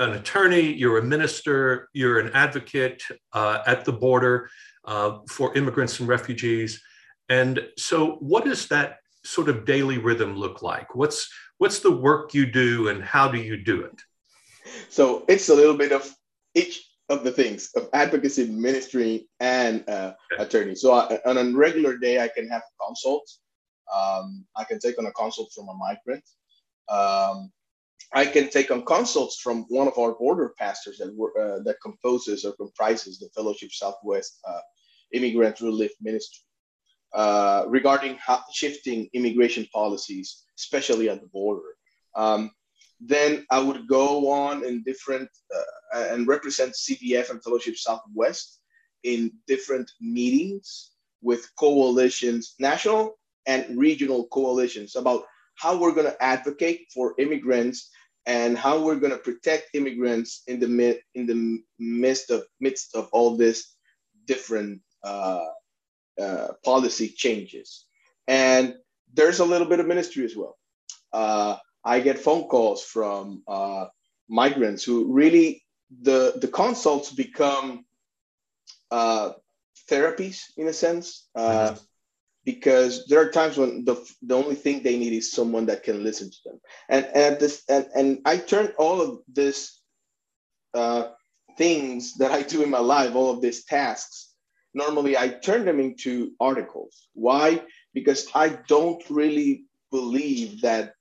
an 0.01 0.13
attorney, 0.13 0.73
you're 0.73 0.99
a 0.99 1.03
minister, 1.03 1.89
you're 1.93 2.19
an 2.19 2.31
advocate 2.35 3.03
uh, 3.33 3.63
at 3.67 3.85
the 3.85 3.93
border 3.93 4.49
uh, 4.85 5.19
for 5.29 5.57
immigrants 5.57 6.01
and 6.01 6.09
refugees. 6.09 6.83
And 7.29 7.61
so, 7.77 8.17
what 8.21 8.45
does 8.45 8.69
that 8.69 8.99
sort 9.25 9.49
of 9.49 9.65
daily 9.65 9.99
rhythm 9.99 10.37
look 10.37 10.63
like? 10.63 10.95
What's 10.95 11.29
what's 11.59 11.79
the 11.81 11.93
work 11.93 12.35
you 12.35 12.47
do, 12.47 12.89
and 12.89 13.03
how 13.03 13.29
do 13.29 13.39
you 13.39 13.57
do 13.57 13.83
it? 13.83 14.01
So 14.89 15.25
it's 15.29 15.49
a 15.49 15.55
little 15.55 15.77
bit 15.77 15.93
of 15.93 16.15
each 16.55 16.89
of 17.09 17.25
the 17.25 17.33
things 17.33 17.71
of 17.77 17.89
advocacy, 17.93 18.47
ministry, 18.47 19.29
and 19.41 19.85
uh, 19.89 20.15
okay. 20.33 20.43
attorney. 20.43 20.75
So 20.75 20.93
I, 20.93 21.19
on 21.27 21.39
a 21.39 21.45
regular 21.57 21.99
day, 21.99 22.21
I 22.21 22.29
can 22.29 22.49
have 22.49 22.63
consults. 22.81 23.41
Um, 23.95 24.47
I 24.57 24.65
can 24.65 24.79
take 24.79 24.99
on 24.99 25.07
a 25.07 25.13
consult 25.13 25.51
from 25.55 25.69
a 25.69 25.75
migrant. 25.75 26.25
Um, 26.89 27.53
I 28.15 28.27
can 28.27 28.49
take 28.51 28.71
on 28.71 28.85
consults 28.85 29.41
from 29.41 29.65
one 29.69 29.89
of 29.89 29.99
our 29.99 30.13
border 30.15 30.55
pastors 30.59 30.99
that 30.99 31.09
uh, 31.09 31.63
that 31.65 31.81
composes 31.83 32.45
or 32.45 32.53
comprises 32.53 33.19
the 33.19 33.29
Fellowship 33.35 33.73
Southwest 33.73 34.41
uh, 34.47 34.61
Immigrant 35.13 35.61
Relief 35.61 35.93
Ministry. 36.01 36.43
uh, 37.15 37.65
regarding 37.69 38.19
shifting 38.53 39.09
immigration 39.13 39.67
policies, 39.73 40.45
especially 40.59 41.09
at 41.09 41.21
the 41.21 41.27
border. 41.29 41.77
Um, 42.15 42.51
then 43.01 43.45
I 43.51 43.59
would 43.59 43.87
go 43.89 44.31
on 44.31 44.65
in 44.65 44.83
different 44.85 45.29
uh, 45.55 46.07
and 46.13 46.27
represent 46.27 46.75
CBF 46.75 47.31
and 47.31 47.43
Fellowship 47.43 47.77
Southwest 47.77 48.61
in 49.03 49.33
different 49.47 49.91
meetings 50.01 50.93
with 51.21 51.51
coalitions, 51.59 52.55
national 52.59 53.19
and 53.47 53.77
regional 53.77 54.27
coalitions 54.29 54.97
about 54.97 55.25
how 55.63 55.77
we're 55.77 55.93
going 55.99 56.11
to 56.11 56.23
advocate 56.23 56.81
for 56.93 57.15
immigrants 57.19 57.91
and 58.27 58.59
how 58.59 58.83
we're 58.83 59.03
going 59.05 59.13
to 59.13 59.19
protect 59.19 59.75
immigrants 59.75 60.43
in 60.47 60.59
the 60.59 60.69
mid, 60.69 61.01
in 61.15 61.27
the 61.27 61.63
midst 61.79 62.31
of 62.31 62.45
midst 62.61 62.95
of 62.95 63.09
all 63.13 63.37
this 63.37 63.75
different 64.27 64.81
uh, 65.05 65.47
uh, 66.21 66.49
policy 66.65 67.09
changes. 67.09 67.87
And 68.27 68.75
there's 69.15 69.41
a 69.41 69.45
little 69.45 69.69
bit 69.69 69.81
of 69.81 69.87
ministry 69.87 70.25
as 70.25 70.37
well. 70.37 70.57
Uh, 71.13 71.57
I 71.85 72.01
get 72.01 72.19
phone 72.19 72.45
calls 72.49 72.83
from 72.83 73.43
uh, 73.47 73.87
migrants 74.29 74.83
who 74.83 75.13
really 75.13 75.63
the 76.03 76.39
the 76.41 76.49
consults 76.49 77.11
become 77.13 77.85
uh, 78.91 79.33
therapies 79.91 80.39
in 80.57 80.67
a 80.69 80.73
sense. 80.73 81.29
Uh, 81.35 81.75
because 82.45 83.07
there 83.07 83.21
are 83.21 83.31
times 83.31 83.57
when 83.57 83.85
the, 83.85 83.97
the 84.23 84.35
only 84.35 84.55
thing 84.55 84.83
they 84.83 84.99
need 84.99 85.13
is 85.13 85.33
someone 85.33 85.67
that 85.67 85.83
can 85.83 86.03
listen 86.03 86.31
to 86.31 86.37
them. 86.45 86.61
And 86.89 87.07
and 87.15 87.39
this 87.39 87.63
and, 87.69 87.87
and 87.95 88.19
i 88.25 88.37
turn 88.37 88.73
all 88.79 89.01
of 89.01 89.21
this 89.29 89.81
uh, 90.75 91.11
things 91.59 92.15
that 92.15 92.31
i 92.33 92.43
do 92.43 92.63
in 92.63 92.71
my 92.71 92.81
life 92.81 93.15
all 93.15 93.31
of 93.31 93.43
these 93.43 93.65
tasks 93.65 94.35
normally 94.75 95.17
i 95.17 95.29
turn 95.29 95.65
them 95.65 95.81
into 95.81 96.33
articles. 96.41 97.09
Why? 97.15 97.63
Because 97.95 98.27
i 98.35 98.49
don't 98.69 99.03
really 99.11 99.67
believe 99.91 100.63
that 100.63 100.95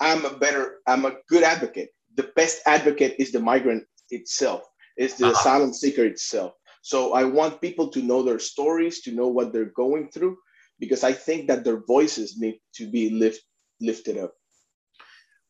i'm 0.00 0.24
a 0.24 0.36
better 0.36 0.78
i'm 0.86 1.04
a 1.04 1.16
good 1.28 1.42
advocate. 1.42 1.90
The 2.16 2.32
best 2.34 2.62
advocate 2.66 3.14
is 3.18 3.30
the 3.30 3.40
migrant 3.40 3.84
itself 4.10 4.62
is 4.96 5.14
the 5.14 5.26
uh-huh. 5.26 5.38
asylum 5.38 5.72
seeker 5.72 6.04
itself. 6.04 6.54
So 6.82 7.12
i 7.12 7.22
want 7.24 7.60
people 7.60 7.88
to 7.88 8.02
know 8.02 8.22
their 8.22 8.40
stories 8.40 9.02
to 9.02 9.12
know 9.12 9.28
what 9.28 9.52
they're 9.52 9.76
going 9.76 10.10
through 10.10 10.36
because 10.80 11.04
I 11.04 11.12
think 11.12 11.46
that 11.48 11.62
their 11.62 11.84
voices 11.86 12.38
need 12.38 12.60
to 12.74 12.90
be 12.90 13.10
lift, 13.10 13.42
lifted 13.80 14.18
up. 14.18 14.34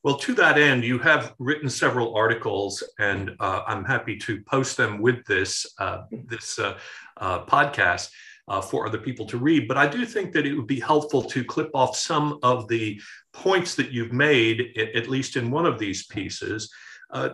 Well, 0.03 0.17
to 0.17 0.35
that 0.35 0.59
end, 0.59 0.85
you 0.85 0.99
have 0.99 1.35
written 1.39 1.69
several 1.69 2.15
articles, 2.15 2.83
and 2.99 3.33
uh, 3.39 3.63
I'm 3.67 3.85
happy 3.85 4.17
to 4.19 4.43
post 4.43 4.77
them 4.77 5.01
with 5.01 5.25
this 5.27 5.67
uh, 5.79 6.03
this 6.11 6.59
uh, 6.59 6.79
uh 7.19 7.45
podcast 7.45 8.11
uh, 8.49 8.61
for 8.61 8.87
other 8.87 8.99
people 8.99 9.27
to 9.27 9.39
read. 9.39 9.69
But 9.69 9.77
I 9.77 9.87
do 9.87 10.07
think 10.07 10.33
that 10.33 10.47
it 10.47 10.55
would 10.55 10.67
be 10.67 10.81
helpful 10.81 11.23
to 11.23 11.45
clip 11.45 11.71
off 11.75 11.97
some 11.97 12.39
of 12.43 12.67
the 12.69 13.01
points 13.33 13.75
that 13.77 13.93
you've 13.93 14.13
made, 14.13 14.77
at 14.95 15.09
least 15.09 15.37
in 15.37 15.51
one 15.51 15.67
of 15.67 15.79
these 15.79 16.07
pieces, 16.07 16.73
uh, 17.13 17.31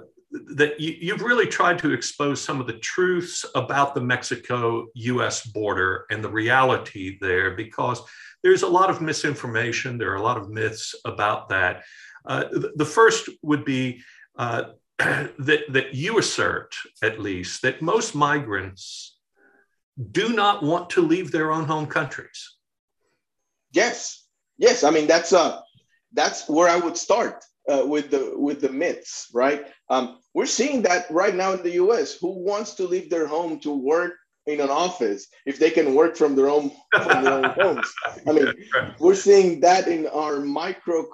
that 0.54 0.78
you, 0.80 1.12
have 1.12 1.22
really 1.22 1.46
tried 1.46 1.78
to 1.78 1.92
expose 1.92 2.42
some 2.42 2.60
of 2.60 2.66
the 2.66 2.78
truths 2.78 3.44
about 3.54 3.94
the 3.94 4.00
Mexico 4.00 4.86
US 4.94 5.46
border 5.46 6.06
and 6.10 6.22
the 6.22 6.30
reality 6.30 7.18
there 7.20 7.52
because 7.52 8.02
there's 8.42 8.62
a 8.62 8.68
lot 8.68 8.90
of 8.90 9.00
misinformation, 9.00 9.98
there 9.98 10.12
are 10.12 10.16
a 10.16 10.22
lot 10.22 10.36
of 10.36 10.50
myths 10.50 10.94
about 11.04 11.48
that. 11.48 11.84
Uh, 12.24 12.44
the 12.74 12.84
first 12.84 13.28
would 13.42 13.64
be 13.64 14.02
uh, 14.38 14.64
that, 14.98 15.64
that 15.68 15.94
you 15.94 16.18
assert, 16.18 16.74
at 17.02 17.20
least, 17.20 17.62
that 17.62 17.82
most 17.82 18.14
migrants 18.14 19.18
do 20.10 20.30
not 20.30 20.62
want 20.62 20.90
to 20.90 21.00
leave 21.00 21.32
their 21.32 21.52
own 21.52 21.64
home 21.64 21.86
countries. 21.86 22.54
Yes, 23.72 24.24
yes. 24.58 24.84
I 24.84 24.90
mean, 24.90 25.06
that's, 25.06 25.32
uh, 25.32 25.60
that's 26.12 26.48
where 26.48 26.68
I 26.68 26.76
would 26.76 26.96
start 26.96 27.44
uh, 27.68 27.84
with 27.86 28.10
the 28.10 28.32
with 28.36 28.60
the 28.60 28.70
myths, 28.70 29.28
right? 29.32 29.66
Um, 29.88 30.18
we're 30.34 30.46
seeing 30.46 30.82
that 30.82 31.10
right 31.10 31.34
now 31.34 31.52
in 31.52 31.62
the 31.62 31.72
U.S. 31.72 32.14
Who 32.20 32.30
wants 32.44 32.74
to 32.74 32.84
leave 32.84 33.08
their 33.08 33.26
home 33.26 33.58
to 33.60 33.70
work 33.70 34.14
in 34.46 34.60
an 34.60 34.70
office 34.70 35.26
if 35.44 35.58
they 35.58 35.70
can 35.70 35.94
work 35.94 36.16
from 36.16 36.36
their 36.36 36.48
own 36.48 36.70
from 36.92 37.24
their 37.24 37.32
own 37.32 37.44
homes? 37.44 37.92
I 38.26 38.32
mean, 38.32 38.52
we're 38.98 39.14
seeing 39.14 39.60
that 39.60 39.88
in 39.88 40.06
our 40.08 40.40
micro 40.40 41.06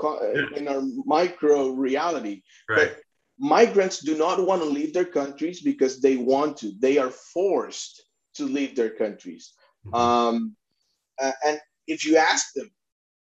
in 0.57 0.69
our 0.69 0.83
micro 1.05 1.69
reality. 1.69 2.43
Right. 2.69 2.93
But 2.95 2.97
migrants 3.38 4.00
do 4.00 4.17
not 4.17 4.45
want 4.45 4.62
to 4.62 4.69
leave 4.69 4.95
their 4.95 5.05
countries 5.05 5.61
because 5.62 6.00
they 6.00 6.17
want 6.17 6.57
to. 6.59 6.73
They 6.81 6.99
are 6.99 7.11
forced 7.11 8.02
to 8.35 8.45
leave 8.45 8.75
their 8.75 8.91
countries. 8.91 9.52
Mm-hmm. 9.87 9.95
Um, 9.95 10.57
and 11.21 11.61
if 11.87 12.07
you 12.07 12.17
ask 12.17 12.52
them, 12.55 12.71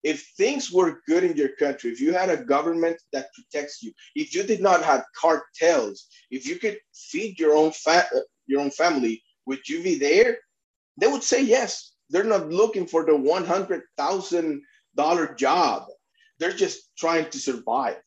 if 0.04 0.32
things 0.38 0.72
were 0.72 1.02
good 1.08 1.24
in 1.24 1.38
your 1.38 1.56
country, 1.58 1.92
if 1.92 2.02
you 2.02 2.14
had 2.14 2.30
a 2.30 2.44
government 2.44 2.98
that 3.14 3.28
protects 3.34 3.84
you, 3.84 3.92
if 4.16 4.34
you 4.34 4.44
did 4.44 4.62
not 4.62 4.84
have 4.84 5.06
cartels, 5.16 6.08
if 6.32 6.48
you 6.48 6.58
could 6.58 6.78
feed 6.94 7.40
your 7.40 7.54
own 7.54 7.72
fa- 7.72 8.10
your 8.48 8.62
own 8.62 8.72
family, 8.72 9.22
would 9.46 9.68
you 9.68 9.84
be 9.84 9.96
there? 9.98 10.38
They 11.00 11.08
would 11.08 11.24
say 11.24 11.44
yes. 11.44 11.94
They're 12.10 12.24
not 12.24 12.50
looking 12.50 12.86
for 12.86 13.06
the 13.06 13.16
one 13.16 13.46
hundred 13.46 13.84
thousand 13.98 14.64
dollar 14.96 15.34
job. 15.36 15.86
They're 16.40 16.52
just 16.54 16.92
trying 16.98 17.30
to 17.30 17.38
survive. 17.38 18.02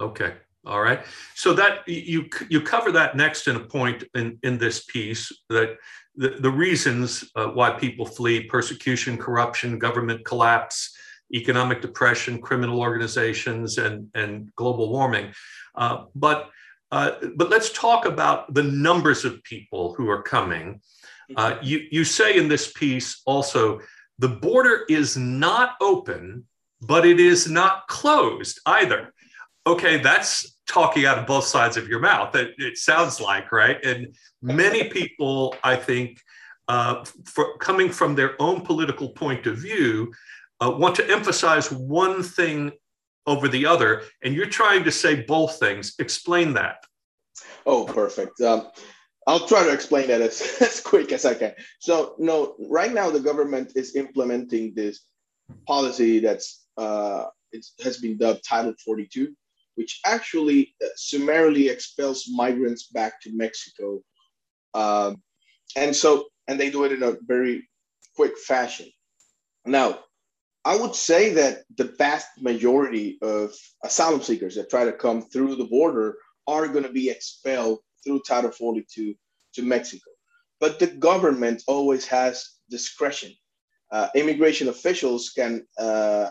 Okay. 0.00 0.34
All 0.64 0.80
right. 0.80 1.00
So 1.34 1.52
that 1.54 1.86
you 1.88 2.28
you 2.48 2.60
cover 2.60 2.90
that 2.92 3.16
next 3.16 3.46
in 3.46 3.56
a 3.56 3.60
point 3.60 4.04
in 4.14 4.38
in 4.42 4.58
this 4.58 4.84
piece 4.84 5.30
that 5.48 5.76
the, 6.16 6.30
the 6.40 6.50
reasons 6.50 7.30
uh, 7.36 7.48
why 7.48 7.70
people 7.70 8.06
flee 8.06 8.44
persecution, 8.44 9.18
corruption, 9.18 9.78
government 9.78 10.24
collapse, 10.24 10.95
economic 11.34 11.80
depression, 11.80 12.40
criminal 12.40 12.80
organizations, 12.80 13.78
and, 13.78 14.08
and 14.14 14.54
global 14.54 14.90
warming. 14.90 15.32
Uh, 15.74 16.04
but, 16.14 16.50
uh, 16.92 17.12
but 17.34 17.50
let's 17.50 17.72
talk 17.72 18.06
about 18.06 18.52
the 18.54 18.62
numbers 18.62 19.24
of 19.24 19.42
people 19.42 19.94
who 19.94 20.08
are 20.08 20.22
coming. 20.22 20.80
Uh, 21.36 21.52
mm-hmm. 21.52 21.64
you, 21.64 21.86
you 21.90 22.04
say 22.04 22.36
in 22.36 22.48
this 22.48 22.72
piece 22.72 23.22
also 23.26 23.80
the 24.18 24.28
border 24.28 24.84
is 24.88 25.16
not 25.16 25.74
open, 25.80 26.44
but 26.80 27.04
it 27.04 27.20
is 27.20 27.50
not 27.50 27.86
closed 27.88 28.60
either. 28.66 29.12
Okay, 29.66 29.98
that's 29.98 30.56
talking 30.66 31.06
out 31.06 31.18
of 31.18 31.26
both 31.26 31.44
sides 31.44 31.76
of 31.76 31.88
your 31.88 32.00
mouth. 32.00 32.34
It, 32.34 32.54
it 32.58 32.78
sounds 32.78 33.20
like, 33.20 33.52
right? 33.52 33.82
And 33.84 34.14
many 34.42 34.84
people, 34.90 35.54
I 35.62 35.76
think, 35.76 36.20
uh, 36.68 37.04
for 37.24 37.56
coming 37.58 37.90
from 37.90 38.14
their 38.14 38.40
own 38.40 38.62
political 38.62 39.10
point 39.10 39.46
of 39.46 39.58
view, 39.58 40.12
uh, 40.60 40.70
want 40.70 40.94
to 40.96 41.10
emphasize 41.10 41.70
one 41.70 42.22
thing 42.22 42.72
over 43.26 43.48
the 43.48 43.66
other, 43.66 44.02
and 44.22 44.34
you're 44.34 44.46
trying 44.46 44.84
to 44.84 44.92
say 44.92 45.22
both 45.22 45.58
things. 45.58 45.94
Explain 45.98 46.54
that. 46.54 46.84
Oh, 47.66 47.84
perfect. 47.84 48.40
Um, 48.40 48.68
I'll 49.26 49.46
try 49.46 49.64
to 49.64 49.72
explain 49.72 50.06
that 50.08 50.20
as, 50.20 50.40
as 50.60 50.80
quick 50.80 51.12
as 51.12 51.24
I 51.24 51.34
can. 51.34 51.54
So, 51.80 52.14
no, 52.18 52.54
right 52.70 52.92
now 52.92 53.10
the 53.10 53.20
government 53.20 53.72
is 53.74 53.96
implementing 53.96 54.72
this 54.74 55.00
policy 55.66 56.20
that's 56.20 56.66
uh, 56.76 57.26
it 57.52 57.64
has 57.82 57.98
been 57.98 58.18
dubbed 58.18 58.44
Title 58.46 58.74
42, 58.84 59.34
which 59.74 60.00
actually 60.04 60.74
uh, 60.82 60.88
summarily 60.96 61.68
expels 61.68 62.26
migrants 62.30 62.88
back 62.88 63.20
to 63.22 63.30
Mexico. 63.34 64.00
Um, 64.74 65.22
and 65.76 65.94
so, 65.94 66.26
and 66.48 66.60
they 66.60 66.70
do 66.70 66.84
it 66.84 66.92
in 66.92 67.02
a 67.02 67.16
very 67.26 67.68
quick 68.14 68.36
fashion. 68.38 68.88
Now, 69.64 70.00
I 70.66 70.74
would 70.74 70.96
say 70.96 71.32
that 71.34 71.62
the 71.76 71.94
vast 71.96 72.26
majority 72.40 73.18
of 73.22 73.54
asylum 73.84 74.20
seekers 74.20 74.56
that 74.56 74.68
try 74.68 74.84
to 74.84 74.92
come 74.92 75.22
through 75.22 75.54
the 75.54 75.66
border 75.66 76.16
are 76.48 76.66
going 76.66 76.82
to 76.82 76.90
be 76.90 77.08
expelled 77.08 77.78
through 78.02 78.22
Title 78.26 78.50
42 78.50 79.14
to 79.54 79.62
Mexico. 79.62 80.10
But 80.58 80.80
the 80.80 80.88
government 80.88 81.62
always 81.68 82.04
has 82.06 82.44
discretion. 82.68 83.32
Uh, 83.92 84.08
immigration 84.16 84.66
officials 84.66 85.30
can 85.30 85.64
uh, 85.78 86.30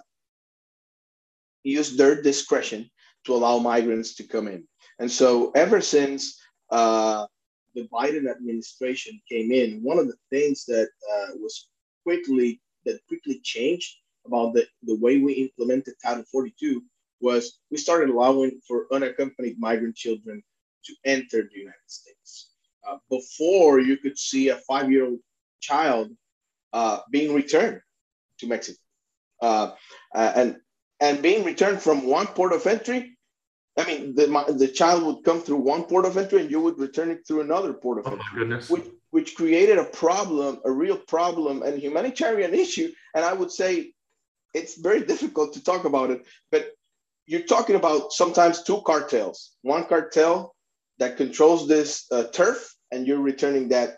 use 1.64 1.96
their 1.96 2.22
discretion 2.22 2.90
to 3.24 3.36
allow 3.36 3.58
migrants 3.60 4.16
to 4.16 4.28
come 4.28 4.50
in. 4.50 4.68
And 5.00 5.10
so, 5.10 5.52
ever 5.56 5.80
since 5.80 6.38
uh, 6.72 7.26
the 7.74 7.88
Biden 7.88 8.30
administration 8.30 9.18
came 9.32 9.54
in, 9.54 9.82
one 9.82 9.98
of 9.98 10.08
the 10.08 10.18
things 10.30 10.66
that 10.66 10.90
uh, 11.14 11.28
was 11.36 11.70
quickly 12.04 12.60
that 12.84 13.00
quickly 13.08 13.40
changed 13.42 13.96
about 14.26 14.54
the, 14.54 14.66
the 14.84 14.96
way 14.96 15.20
we 15.20 15.34
implemented 15.34 15.96
Title 16.04 16.24
42 16.32 16.84
was 17.22 17.60
we 17.72 17.78
started 17.78 18.10
allowing 18.10 18.60
for 18.68 18.88
unaccompanied 18.92 19.60
migrant 19.60 19.96
children 19.96 20.44
to 20.86 20.94
enter 21.06 21.44
the 21.44 21.60
United 21.60 21.88
States. 21.88 22.52
Uh, 22.88 22.98
before 23.10 23.80
you 23.80 23.98
could 23.98 24.18
see 24.18 24.50
a 24.50 24.58
five-year-old 24.58 25.20
child 25.60 26.12
uh, 26.74 27.00
being 27.10 27.34
returned 27.34 27.82
to 28.40 28.48
Mexico, 28.48 28.78
uh, 29.42 29.72
uh 30.14 30.34
and 30.36 30.58
and 31.02 31.22
being 31.22 31.44
returned 31.44 31.82
from 31.82 32.06
one 32.06 32.28
port 32.28 32.54
of 32.54 32.66
entry 32.68 33.16
I 33.78 33.86
mean, 33.86 34.16
the, 34.16 34.56
the 34.58 34.70
child 34.70 35.04
would 35.04 35.24
come 35.26 35.42
through 35.42 35.58
one 35.58 35.84
port 35.84 36.06
of 36.06 36.18
entry 36.18 36.42
and 36.42 36.50
you 36.50 36.62
would 36.62 36.80
return 36.80 37.12
it 37.12 37.28
through 37.28 37.42
another 37.42 37.74
port 37.74 38.00
of 38.00 38.08
oh, 38.08 38.20
entry. 38.40 38.58
Which, 38.70 38.86
which 39.12 39.36
created 39.36 39.78
a 39.78 39.84
problem, 39.84 40.62
a 40.64 40.72
real 40.72 40.98
problem, 40.98 41.62
and 41.62 41.78
humanitarian 41.78 42.54
issue. 42.54 42.92
And 43.14 43.26
I 43.26 43.34
would 43.34 43.52
say 43.52 43.92
it's 44.56 44.80
very 44.80 45.02
difficult 45.02 45.54
to 45.54 45.64
talk 45.64 45.86
about 45.86 46.12
it, 46.12 46.26
but 46.52 46.72
you're 47.28 47.42
talking 47.42 47.76
about 47.76 48.14
sometimes 48.14 48.64
two 48.64 48.82
cartels. 48.86 49.52
One 49.62 49.86
cartel 49.86 50.56
that 51.00 51.18
controls 51.18 51.68
this 51.68 52.06
uh, 52.12 52.26
turf, 52.32 52.74
and 52.92 53.06
you're 53.06 53.20
returning 53.20 53.70
that 53.70 53.98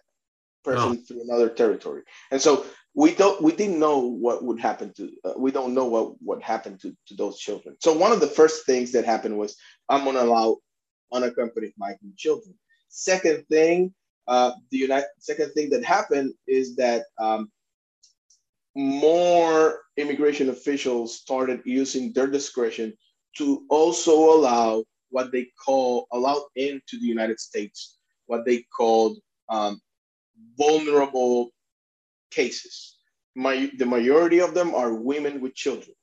person 0.63 0.97
oh. 0.99 1.05
through 1.05 1.21
another 1.23 1.49
territory. 1.49 2.01
And 2.31 2.41
so 2.41 2.65
we 2.97 3.13
don't 3.13 3.41
we 3.41 3.51
didn't 3.51 3.79
know 3.79 3.99
what 3.99 4.43
would 4.43 4.59
happen 4.59 4.91
to 4.93 5.11
uh, 5.23 5.33
we 5.37 5.51
don't 5.51 5.75
know 5.75 5.85
what 5.85 6.13
what 6.21 6.41
happened 6.41 6.81
to, 6.81 6.89
to 7.05 7.13
those 7.13 7.37
children 7.37 7.75
so 7.79 7.93
one 7.93 8.11
of 8.11 8.19
the 8.19 8.33
first 8.39 8.65
things 8.65 8.91
that 8.91 9.05
happened 9.05 9.37
was 9.37 9.55
i'm 9.87 10.03
going 10.03 10.15
to 10.15 10.23
allow 10.23 10.57
unaccompanied 11.13 11.73
migrant 11.77 12.17
children 12.17 12.55
second 12.89 13.45
thing 13.49 13.93
uh, 14.27 14.51
the 14.71 14.77
united 14.77 15.07
second 15.19 15.51
thing 15.51 15.69
that 15.69 15.85
happened 15.85 16.33
is 16.47 16.75
that 16.75 17.03
um, 17.19 17.51
more 18.77 19.81
immigration 19.98 20.50
officials 20.50 21.19
started 21.19 21.62
using 21.65 22.13
their 22.13 22.27
discretion 22.27 22.93
to 23.38 23.65
also 23.69 24.13
allow 24.38 24.84
what 25.10 25.31
they 25.31 25.48
call 25.65 26.07
allow 26.12 26.46
into 26.55 27.00
the 27.00 27.07
united 27.07 27.39
states 27.39 27.98
what 28.27 28.46
they 28.46 28.63
called 28.77 29.17
um, 29.50 29.81
vulnerable 30.57 31.51
cases. 32.31 32.98
My, 33.36 33.72
the 33.77 33.86
majority 33.86 34.39
of 34.39 34.53
them 34.53 34.75
are 34.75 34.93
women 34.93 35.41
with 35.41 35.55
children. 35.55 35.96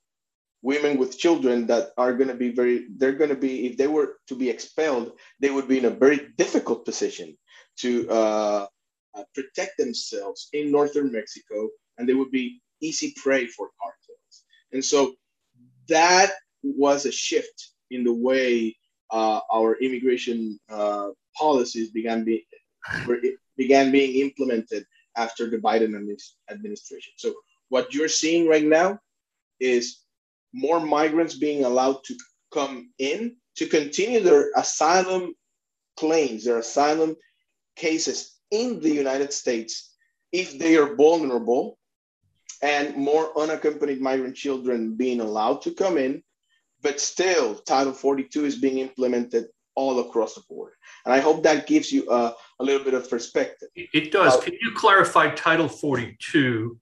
Women 0.63 0.97
with 0.97 1.19
children 1.19 1.67
that 1.67 1.91
are 1.99 2.15
going 2.15 2.29
to 2.29 2.35
be 2.35 2.51
very, 2.51 2.87
they're 2.97 3.13
going 3.13 3.31
to 3.31 3.37
be, 3.37 3.67
if 3.67 3.77
they 3.77 3.87
were 3.87 4.17
to 4.29 4.35
be 4.35 4.49
expelled, 4.49 5.13
they 5.41 5.51
would 5.51 5.69
be 5.69 5.79
in 5.79 5.85
a 5.85 5.91
very 5.91 6.29
difficult 6.39 6.85
position 6.85 7.37
to 7.79 8.09
uh, 8.09 8.67
uh, 9.15 9.25
protect 9.35 9.77
themselves 9.77 10.49
in 10.53 10.73
northern 10.73 11.13
Mexico, 11.13 11.69
and 11.99 12.09
they 12.09 12.15
would 12.15 12.31
be 12.31 12.63
easy 12.81 13.15
prey 13.17 13.47
for 13.47 13.71
cartels. 13.81 14.45
And 14.73 14.85
so 14.85 15.15
that 15.89 16.33
was 16.63 17.07
a 17.07 17.13
shift 17.13 17.71
in 17.91 18.05
the 18.05 18.13
way 18.13 18.77
uh, 19.11 19.41
our 19.53 19.77
immigration 19.77 20.59
uh, 20.69 21.09
policies 21.37 21.91
began 21.91 22.25
being 22.25 22.43
began 23.57 23.91
being 23.93 24.21
implemented 24.21 24.85
after 25.17 25.49
the 25.49 25.59
Biden 25.59 25.95
administration. 26.51 27.13
So 27.17 27.35
what 27.69 27.95
you're 27.95 28.09
seeing 28.09 28.49
right 28.49 28.65
now 28.65 28.99
is 29.61 30.01
more 30.53 30.81
migrants 30.81 31.35
being 31.35 31.65
allowed 31.65 32.03
to 32.05 32.15
come 32.53 32.91
in 32.99 33.37
to 33.57 33.67
continue 33.67 34.21
their 34.21 34.51
asylum 34.57 35.35
claims, 35.97 36.45
their 36.45 36.59
asylum 36.59 37.17
cases 37.77 38.39
in 38.51 38.81
the 38.81 38.91
United 38.91 39.33
States 39.33 39.95
if 40.35 40.59
they 40.59 40.77
are 40.77 40.97
vulnerable, 40.97 41.79
and 42.65 42.97
more 42.97 43.39
unaccompanied 43.39 44.01
migrant 44.01 44.35
children 44.35 44.97
being 44.97 45.21
allowed 45.21 45.61
to 45.61 45.71
come 45.71 45.99
in. 45.99 46.23
But 46.83 46.99
still, 46.99 47.57
Title 47.57 47.93
42 47.93 48.47
is 48.47 48.57
being 48.57 48.79
implemented 48.79 49.47
all 49.75 50.01
across 50.01 50.35
the 50.35 50.43
board. 50.49 50.73
And 51.05 51.13
I 51.13 51.21
hope 51.21 51.43
that 51.43 51.67
gives 51.67 51.93
you 51.93 52.11
a, 52.11 52.33
a 52.59 52.65
little 52.65 52.83
bit 52.83 52.95
of 52.95 53.09
perspective. 53.09 53.69
It 53.75 54.11
does. 54.11 54.37
Uh, 54.37 54.41
Can 54.41 54.55
you 54.55 54.73
clarify 54.75 55.35
Title 55.35 55.69
42 55.69 56.79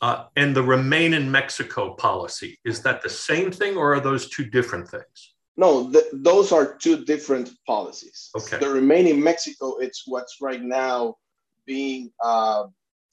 uh, 0.00 0.24
and 0.34 0.56
the 0.56 0.62
Remain 0.62 1.14
in 1.14 1.30
Mexico 1.30 1.94
policy? 1.94 2.58
Is 2.64 2.82
that 2.82 3.02
the 3.02 3.10
same 3.10 3.52
thing 3.52 3.76
or 3.76 3.94
are 3.94 4.00
those 4.00 4.28
two 4.28 4.44
different 4.44 4.88
things? 4.88 5.34
No, 5.56 5.88
the, 5.88 6.04
those 6.12 6.50
are 6.50 6.76
two 6.76 7.04
different 7.04 7.50
policies. 7.64 8.30
Okay. 8.36 8.58
The 8.58 8.70
Remain 8.70 9.06
in 9.06 9.22
Mexico, 9.22 9.76
it's 9.76 10.02
what's 10.06 10.40
right 10.40 10.62
now 10.62 11.16
being 11.64 12.10
uh, 12.24 12.64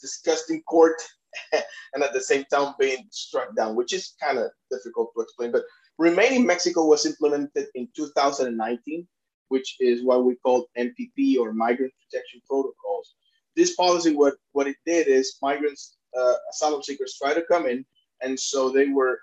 discussed 0.01 0.49
in 0.49 0.61
court 0.63 0.99
and 1.93 2.03
at 2.03 2.13
the 2.13 2.21
same 2.21 2.45
time 2.51 2.73
being 2.80 3.06
struck 3.12 3.56
down, 3.56 3.75
which 3.75 3.93
is 3.93 4.15
kind 4.21 4.38
of 4.38 4.51
difficult 4.71 5.12
to 5.15 5.21
explain. 5.21 5.51
But 5.51 5.63
Remain 5.99 6.32
in 6.32 6.45
Mexico 6.45 6.86
was 6.86 7.06
implemented 7.06 7.67
in 7.75 7.89
2019, 7.93 9.06
which 9.49 9.75
is 9.82 10.01
what 10.01 10.23
we 10.23 10.36
call 10.36 10.69
MPP 10.77 11.38
or 11.38 11.51
Migrant 11.51 11.91
Protection 12.01 12.41
Protocols. 12.47 13.15
This 13.58 13.75
policy, 13.75 14.15
what, 14.15 14.36
what 14.53 14.67
it 14.67 14.77
did 14.86 15.08
is 15.08 15.38
migrants, 15.41 15.97
uh, 16.17 16.36
asylum 16.51 16.82
seekers 16.84 17.17
try 17.21 17.34
to 17.34 17.43
come 17.51 17.67
in, 17.67 17.86
and 18.21 18.39
so 18.39 18.69
they 18.69 18.88
were 18.88 19.19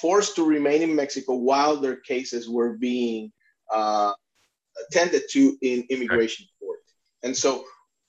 forced 0.00 0.34
to 0.34 0.44
remain 0.44 0.82
in 0.82 0.92
Mexico 0.92 1.36
while 1.36 1.76
their 1.76 1.96
cases 1.96 2.48
were 2.48 2.72
being 2.72 3.30
uh, 3.72 4.12
attended 4.88 5.22
to 5.30 5.56
in 5.62 5.86
immigration 5.88 6.46
court. 6.58 6.80
And 7.22 7.36
so 7.36 7.64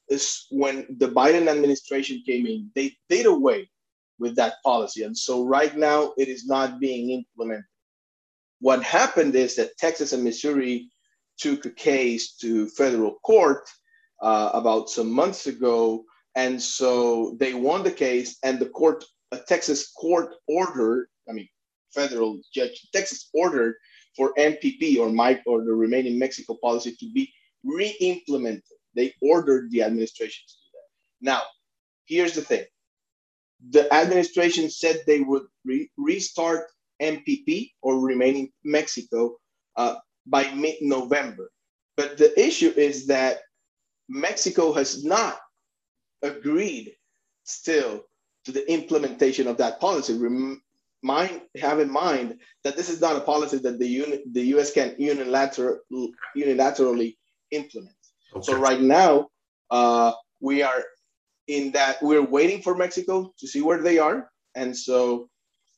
this, 0.09 0.47
when 0.51 0.85
the 0.97 1.07
Biden 1.07 1.47
administration 1.47 2.23
came 2.25 2.45
in, 2.45 2.69
they 2.75 2.95
did 3.09 3.25
away 3.25 3.69
with 4.19 4.35
that 4.35 4.55
policy. 4.63 5.03
And 5.03 5.17
so 5.17 5.45
right 5.45 5.75
now 5.75 6.13
it 6.17 6.27
is 6.27 6.45
not 6.45 6.79
being 6.79 7.09
implemented 7.11 7.65
what 8.63 8.81
happened 8.81 9.35
is 9.35 9.57
that 9.57 9.77
Texas 9.77 10.13
and 10.13 10.23
Missouri 10.23 10.89
took 11.37 11.65
a 11.65 11.69
case 11.69 12.37
to 12.37 12.69
federal 12.69 13.15
court 13.15 13.67
uh, 14.21 14.51
about 14.53 14.89
some 14.89 15.11
months 15.11 15.47
ago. 15.47 16.05
And 16.35 16.61
so 16.61 17.35
they 17.41 17.53
won 17.53 17.83
the 17.83 17.91
case, 17.91 18.37
and 18.41 18.57
the 18.57 18.69
court, 18.69 19.03
a 19.33 19.37
Texas 19.37 19.91
court 19.91 20.35
ordered, 20.47 21.07
I 21.29 21.33
mean, 21.33 21.49
federal 21.93 22.39
judge, 22.53 22.87
Texas 22.93 23.29
ordered 23.33 23.75
for 24.15 24.33
MPP 24.37 24.97
or 24.97 25.09
Mike 25.09 25.41
or 25.45 25.65
the 25.65 25.73
Remain 25.73 26.07
in 26.07 26.17
Mexico 26.17 26.57
policy 26.63 26.95
to 27.01 27.11
be 27.11 27.33
re-implemented. 27.65 28.63
They 28.95 29.13
ordered 29.21 29.71
the 29.71 29.83
administration 29.83 30.43
to 30.47 30.53
do 30.53 30.69
that. 30.73 31.31
Now, 31.31 31.41
here's 32.05 32.33
the 32.33 32.41
thing: 32.41 32.65
the 33.69 33.91
administration 33.93 34.69
said 34.69 35.01
they 35.05 35.21
would 35.21 35.43
re- 35.65 35.89
restart 35.97 36.67
MPP 37.01 37.71
or 37.81 37.99
Remain 37.99 38.35
in 38.35 38.49
Mexico 38.63 39.37
uh, 39.75 39.95
by 40.25 40.51
mid 40.53 40.75
November. 40.81 41.51
But 41.95 42.17
the 42.17 42.37
issue 42.39 42.73
is 42.75 43.07
that 43.07 43.39
Mexico 44.09 44.73
has 44.73 45.03
not 45.03 45.39
agreed 46.21 46.95
still 47.43 48.03
to 48.45 48.51
the 48.51 48.69
implementation 48.71 49.47
of 49.47 49.57
that 49.57 49.79
policy. 49.79 50.13
Remind, 50.13 51.41
have 51.57 51.79
in 51.79 51.91
mind 51.91 52.39
that 52.63 52.75
this 52.75 52.89
is 52.89 53.01
not 53.01 53.15
a 53.15 53.21
policy 53.21 53.57
that 53.59 53.79
the, 53.79 53.87
uni, 53.87 54.23
the 54.31 54.43
US 54.57 54.71
can 54.73 54.95
unilateral, 54.97 55.79
unilaterally 56.35 57.15
implement. 57.51 57.95
Okay. 58.35 58.41
So 58.51 58.57
right 58.57 58.81
now, 58.81 59.29
uh, 59.69 60.13
we 60.39 60.63
are 60.63 60.83
in 61.47 61.71
that 61.71 62.01
we're 62.01 62.21
waiting 62.25 62.61
for 62.61 62.75
Mexico 62.75 63.33
to 63.39 63.47
see 63.47 63.61
where 63.61 63.81
they 63.81 63.99
are. 63.99 64.29
And 64.55 64.75
so 64.75 65.29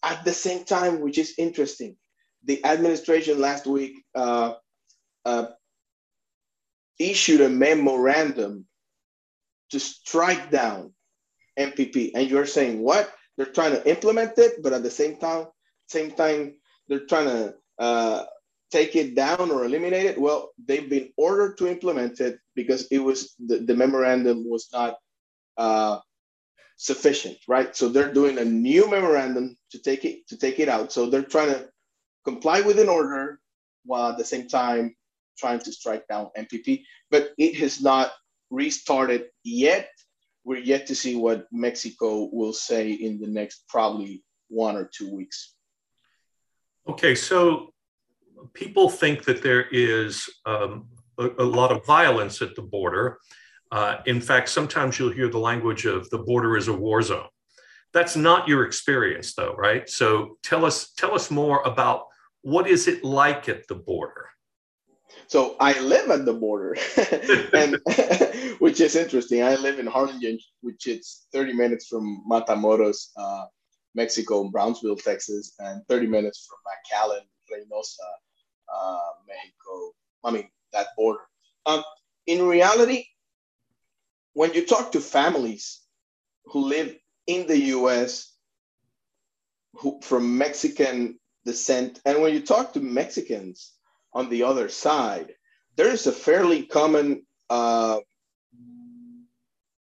at 0.04 0.24
the 0.24 0.34
same 0.34 0.63
time, 0.63 1.02
which 1.02 1.18
is 1.18 1.34
interesting, 1.38 1.98
the 2.44 2.63
administration 2.65 3.39
last 3.39 3.65
week 3.65 4.04
uh, 4.13 4.54
uh, 5.26 5.48
issued 7.00 7.41
a 7.41 7.50
memorandum 7.50 8.65
to 9.72 9.80
strike 9.80 10.52
down 10.52 10.94
MPP. 11.58 12.12
And 12.13 12.30
you're 12.30 12.46
saying 12.46 12.80
what? 12.80 13.12
They're 13.38 13.48
trying 13.48 13.72
to 13.72 13.89
implement 13.89 14.38
it, 14.38 14.62
but 14.62 14.74
at 14.74 14.84
the 14.84 14.91
same 14.91 15.18
time, 15.18 15.48
same 15.88 16.12
time, 16.12 16.56
they're 16.88 17.06
trying 17.06 17.28
to 17.28 17.56
uh, 17.80 18.24
take 18.71 18.95
it 18.95 19.15
down 19.15 19.51
or 19.51 19.65
eliminate 19.65 20.06
it. 20.06 20.19
Well, 20.19 20.51
they've 20.63 20.89
been 20.89 21.12
ordered 21.17 21.58
to 21.58 21.67
implement 21.67 22.19
it 22.19 22.39
because 22.56 22.88
it 22.91 22.99
was 22.99 23.36
the, 23.45 23.60
the 23.60 23.75
memorandum 23.75 24.49
was 24.49 24.67
not 24.73 24.97
uh, 25.58 25.99
sufficient, 26.78 27.38
right? 27.47 27.75
So 27.75 27.89
they're 27.89 28.13
doing 28.13 28.38
a 28.38 28.45
new 28.45 28.89
memorandum 28.89 29.58
to 29.71 29.80
take 29.80 30.06
it 30.06 30.28
to 30.30 30.38
take 30.38 30.60
it 30.60 30.69
out. 30.69 30.91
So 30.91 31.10
they're 31.10 31.23
trying 31.23 31.49
to 31.49 31.69
comply 32.23 32.62
with 32.62 32.80
an 32.80 32.89
order 32.89 33.39
while 33.86 34.12
at 34.12 34.17
the 34.17 34.25
same 34.25 34.47
time 34.47 34.95
trying 35.38 35.60
to 35.60 35.71
strike 35.71 36.08
down 36.08 36.30
MPP. 36.38 36.84
But 37.12 37.32
it 37.38 37.56
has 37.58 37.82
not 37.82 38.12
restarted 38.49 39.25
yet. 39.43 39.89
We're 40.43 40.60
yet 40.60 40.88
to 40.88 40.95
see 40.95 41.15
what 41.15 41.47
Mexico 41.51 42.30
will 42.32 42.54
say 42.54 42.91
in 42.91 43.19
the 43.19 43.28
next 43.28 43.63
probably 43.67 44.23
one 44.49 44.75
or 44.75 44.89
two 44.95 45.13
weeks. 45.13 45.54
Okay, 46.88 47.15
so 47.15 47.73
people 48.54 48.89
think 48.89 49.24
that 49.26 49.41
there 49.41 49.67
is 49.71 50.30
um, 50.45 50.88
a, 51.17 51.30
a 51.39 51.43
lot 51.43 51.71
of 51.71 51.86
violence 51.86 52.41
at 52.41 52.56
the 52.56 52.62
border. 52.62 53.19
Uh, 53.71 53.98
in 54.06 54.21
fact, 54.21 54.50
sometimes 54.50 54.98
you'll 55.00 55.12
hear 55.12 55.30
the 55.30 55.39
language 55.39 55.86
of 55.86 56.10
the 56.10 56.19
border 56.19 56.56
is 56.58 56.67
a 56.67 56.74
war 56.74 57.02
zone. 57.02 57.28
That's 57.93 58.15
not 58.15 58.48
your 58.48 58.65
experience, 58.65 59.34
though, 59.36 59.56
right? 59.56 59.89
So 59.89 60.38
tell 60.43 60.65
us 60.65 60.91
tell 60.98 61.15
us 61.15 61.32
more 61.32 61.62
about 61.63 62.08
what 62.41 62.67
is 62.67 62.88
it 62.88 63.04
like 63.04 63.48
at 63.50 63.67
the 63.67 63.76
border. 63.76 64.30
So 65.28 65.56
I 65.60 65.80
live 65.80 66.10
at 66.12 66.26
the 66.26 66.34
border, 66.34 66.76
and 67.54 67.78
which 68.60 68.82
is 68.82 68.95
interesting. 68.95 69.43
I 69.43 69.56
live 69.56 69.80
in 69.80 69.88
Harlingen, 69.88 70.38
which 70.62 70.88
is 70.88 71.26
30 71.34 71.54
minutes 71.54 71.88
from 71.88 72.24
Matamoros, 72.30 73.10
uh, 73.17 73.45
Mexico, 73.95 74.50
Brownsville, 74.50 74.98
Texas, 74.98 75.54
and 75.60 75.82
30 75.88 76.08
minutes 76.08 76.48
from 76.48 76.60
McAllen, 76.67 77.26
Reynosa, 77.52 78.12
uh, 78.73 78.99
Mexico. 79.28 79.91
I 80.23 80.32
mean 80.32 80.49
that 80.73 80.88
border. 80.97 81.21
Um, 81.65 81.84
in 82.28 82.45
reality, 82.47 83.06
when 84.34 84.54
you 84.54 84.65
talk 84.65 84.91
to 84.91 84.99
families 84.99 85.82
who 86.45 86.60
live 86.67 86.95
in 87.28 87.47
the 87.47 87.60
U.S. 87.78 88.34
Who, 89.75 89.99
from 90.01 90.38
Mexican 90.38 91.19
descent, 91.43 91.99
and 92.06 92.21
when 92.21 92.34
you 92.34 92.41
talk 92.41 92.73
to 92.73 92.80
Mexicans 92.80 93.73
on 94.13 94.30
the 94.30 94.43
other 94.43 94.69
side, 94.69 95.34
there 95.75 95.89
is 95.89 96.08
a 96.08 96.12
fairly 96.12 96.63
common, 96.63 97.25
uh, 97.49 97.99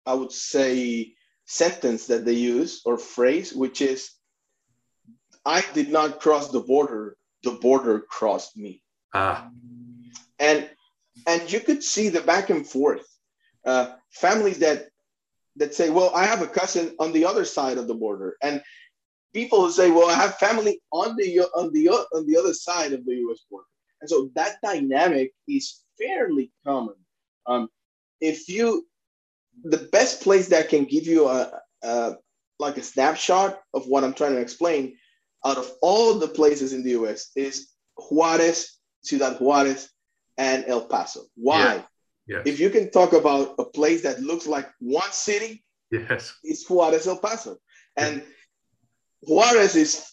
I 0.05 0.15
would 0.15 0.33
say, 0.33 1.15
sentence 1.47 2.07
that 2.07 2.25
they 2.25 2.33
use 2.33 2.83
or 2.85 2.99
phrase, 2.99 3.53
which 3.53 3.81
is, 3.81 4.11
"I 5.45 5.63
did 5.75 5.91
not 5.91 6.21
cross 6.21 6.51
the 6.51 6.61
border; 6.61 7.17
the 7.45 7.53
border 7.53 8.01
crossed 8.01 8.57
me." 8.57 8.83
Ah. 9.13 9.51
And 10.39 10.69
and 11.27 11.53
you 11.53 11.61
could 11.61 11.83
see 11.83 12.09
the 12.09 12.21
back 12.21 12.51
and 12.51 12.67
forth. 12.67 13.07
Uh, 13.65 13.95
families 14.11 14.59
that 14.59 14.89
that 15.57 15.75
say, 15.75 15.91
"Well, 15.91 16.11
I 16.15 16.25
have 16.25 16.43
a 16.43 16.47
cousin 16.47 16.95
on 16.99 17.13
the 17.13 17.25
other 17.25 17.45
side 17.45 17.79
of 17.79 17.87
the 17.87 17.95
border," 17.95 18.37
and 18.43 18.63
people 19.33 19.61
who 19.65 19.71
say, 19.71 19.91
"Well, 19.91 20.09
I 20.09 20.15
have 20.15 20.39
family 20.39 20.81
on 20.93 21.17
the 21.17 21.41
on 21.55 21.73
the 21.73 21.89
on 21.91 22.27
the 22.27 22.37
other 22.37 22.55
side 22.55 22.93
of 22.93 23.05
the 23.05 23.15
U.S. 23.27 23.41
border," 23.51 23.67
and 24.01 24.11
so 24.11 24.31
that 24.35 24.59
dynamic 24.63 25.33
is 25.49 25.83
fairly 25.99 26.51
common. 26.65 26.97
Um, 27.47 27.69
if 28.21 28.49
you, 28.49 28.87
the 29.63 29.89
best 29.93 30.23
place 30.23 30.49
that 30.49 30.69
can 30.69 30.85
give 30.85 31.07
you 31.07 31.29
a, 31.29 31.61
a 31.83 32.17
like 32.59 32.77
a 32.79 32.83
snapshot 32.83 33.61
of 33.75 33.87
what 33.87 34.05
I'm 34.05 34.15
trying 34.15 34.35
to 34.35 34.41
explain, 34.41 34.97
out 35.45 35.59
of 35.59 35.71
all 35.83 36.15
the 36.19 36.29
places 36.29 36.73
in 36.73 36.83
the 36.83 36.91
U.S. 36.91 37.31
is 37.37 37.69
Juarez, 37.97 38.79
Ciudad 39.03 39.39
Juarez, 39.39 39.91
and 40.39 40.65
El 40.67 40.87
Paso. 40.87 41.23
Why? 41.37 41.77
Yeah. 41.77 41.83
Yes. 42.27 42.43
If 42.47 42.61
you 42.61 42.71
can 42.71 42.91
talk 42.91 43.13
about 43.13 43.55
a 43.59 43.65
place 43.65 44.03
that 44.03 44.21
looks 44.21 44.47
like 44.47 44.71
one 44.81 45.13
city, 45.13 45.63
yes, 45.91 46.35
it's 46.43 46.69
Juarez, 46.69 47.07
El 47.07 47.19
Paso, 47.19 47.59
and 47.97 48.23
Juarez 49.21 49.77
is 49.77 50.11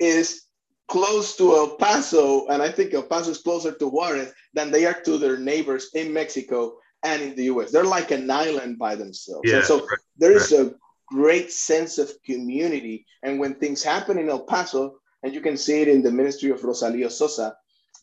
is 0.00 0.42
close 0.88 1.36
to 1.36 1.54
El 1.54 1.76
Paso, 1.76 2.48
and 2.48 2.60
I 2.60 2.68
think 2.70 2.92
El 2.92 3.04
Paso 3.04 3.30
is 3.30 3.38
closer 3.38 3.72
to 3.72 3.88
Juarez 3.88 4.32
than 4.54 4.72
they 4.72 4.86
are 4.86 5.00
to 5.02 5.18
their 5.18 5.38
neighbors 5.38 5.90
in 5.94 6.12
Mexico 6.12 6.78
and 7.04 7.22
in 7.22 7.36
the 7.36 7.44
US. 7.44 7.70
They're 7.70 7.84
like 7.84 8.10
an 8.10 8.28
island 8.28 8.78
by 8.78 8.96
themselves. 8.96 9.42
Yeah, 9.44 9.56
and 9.56 9.64
so 9.64 9.78
right, 9.78 9.98
there 10.18 10.32
is 10.32 10.50
right. 10.50 10.66
a 10.66 10.74
great 11.12 11.52
sense 11.52 11.98
of 11.98 12.10
community. 12.24 13.04
And 13.22 13.38
when 13.38 13.54
things 13.54 13.82
happen 13.82 14.18
in 14.18 14.30
El 14.30 14.44
Paso, 14.44 14.96
and 15.22 15.34
you 15.34 15.40
can 15.40 15.56
see 15.56 15.82
it 15.82 15.88
in 15.88 16.02
the 16.02 16.10
ministry 16.10 16.50
of 16.50 16.62
Rosalio 16.62 17.10
Sosa, 17.10 17.54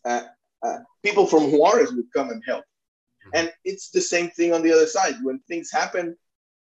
uh, 0.06 0.24
uh, 0.63 0.78
people 1.04 1.26
from 1.26 1.52
Juarez 1.52 1.91
would 1.93 2.12
come 2.15 2.30
and 2.30 2.43
help. 2.45 2.63
Mm-hmm. 2.63 3.30
And 3.34 3.54
it's 3.65 3.89
the 3.89 4.02
same 4.02 4.30
thing 4.30 4.54
on 4.54 4.62
the 4.62 4.72
other 4.72 4.86
side. 4.86 5.15
When 5.24 5.39
things 5.48 5.72
happen 5.72 6.15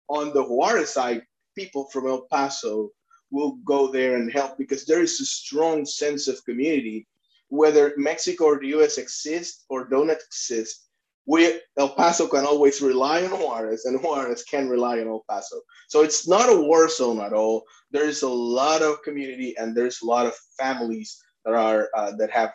on 0.09 0.33
the 0.33 0.43
Juarez 0.43 0.91
side, 0.91 1.23
people 1.55 1.89
from 1.93 2.07
El 2.07 2.23
Paso 2.31 2.91
will 3.31 3.57
go 3.65 3.93
there 3.93 4.17
and 4.17 4.33
help 4.33 4.57
because 4.57 4.85
there 4.85 5.03
is 5.03 5.21
a 5.21 5.27
strong 5.27 5.85
sense 5.85 6.29
of 6.29 6.45
community. 6.45 7.07
Whether 7.51 7.95
Mexico 7.97 8.45
or 8.47 8.59
the 8.59 8.69
US 8.79 8.99
exist 8.99 9.65
or 9.69 9.89
don't 9.89 10.11
exist, 10.11 10.88
we 11.29 11.61
El 11.77 11.91
Paso 11.91 12.27
can 12.27 12.47
always 12.47 12.81
rely 12.81 13.23
on 13.23 13.31
Juarez, 13.31 13.85
and 13.85 14.01
Juarez 14.03 14.43
can 14.45 14.67
rely 14.67 14.99
on 15.01 15.09
El 15.09 15.25
Paso. 15.29 15.61
So 15.89 16.03
it's 16.03 16.27
not 16.27 16.49
a 16.49 16.59
war 16.59 16.89
zone 16.89 17.21
at 17.21 17.35
all. 17.35 17.65
There's 17.91 18.23
a 18.23 18.29
lot 18.29 18.81
of 18.81 19.03
community, 19.03 19.55
and 19.59 19.77
there's 19.77 20.01
a 20.01 20.07
lot 20.07 20.27
of 20.27 20.35
families 20.59 21.23
that 21.45 21.53
are 21.53 21.91
uh, 21.95 22.13
that 22.17 22.31
have 22.31 22.53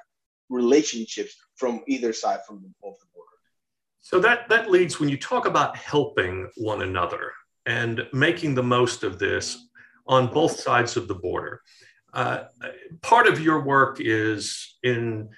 relationships 0.50 1.36
from 1.56 1.84
either 1.88 2.12
side 2.14 2.40
from 2.48 2.64
the, 2.64 2.88
of 2.88 2.96
the 3.00 3.06
border. 3.14 3.38
So 4.02 4.20
that 4.22 4.50
that 4.50 4.72
leads 4.72 5.00
when 5.00 5.08
you 5.08 5.18
talk 5.18 5.46
about 5.46 5.78
helping 5.78 6.50
one 6.58 6.82
another 6.82 7.32
and 7.68 8.08
making 8.12 8.56
the 8.56 8.64
most 8.64 9.04
of 9.04 9.20
this 9.20 9.70
on 10.08 10.34
both 10.34 10.60
sides 10.60 10.98
of 10.98 11.08
the 11.08 11.16
border. 11.16 11.62
Uh, 12.12 12.46
part 13.02 13.28
of 13.28 13.40
your 13.40 13.62
work 13.62 13.98
is 14.00 14.78
in 14.82 15.30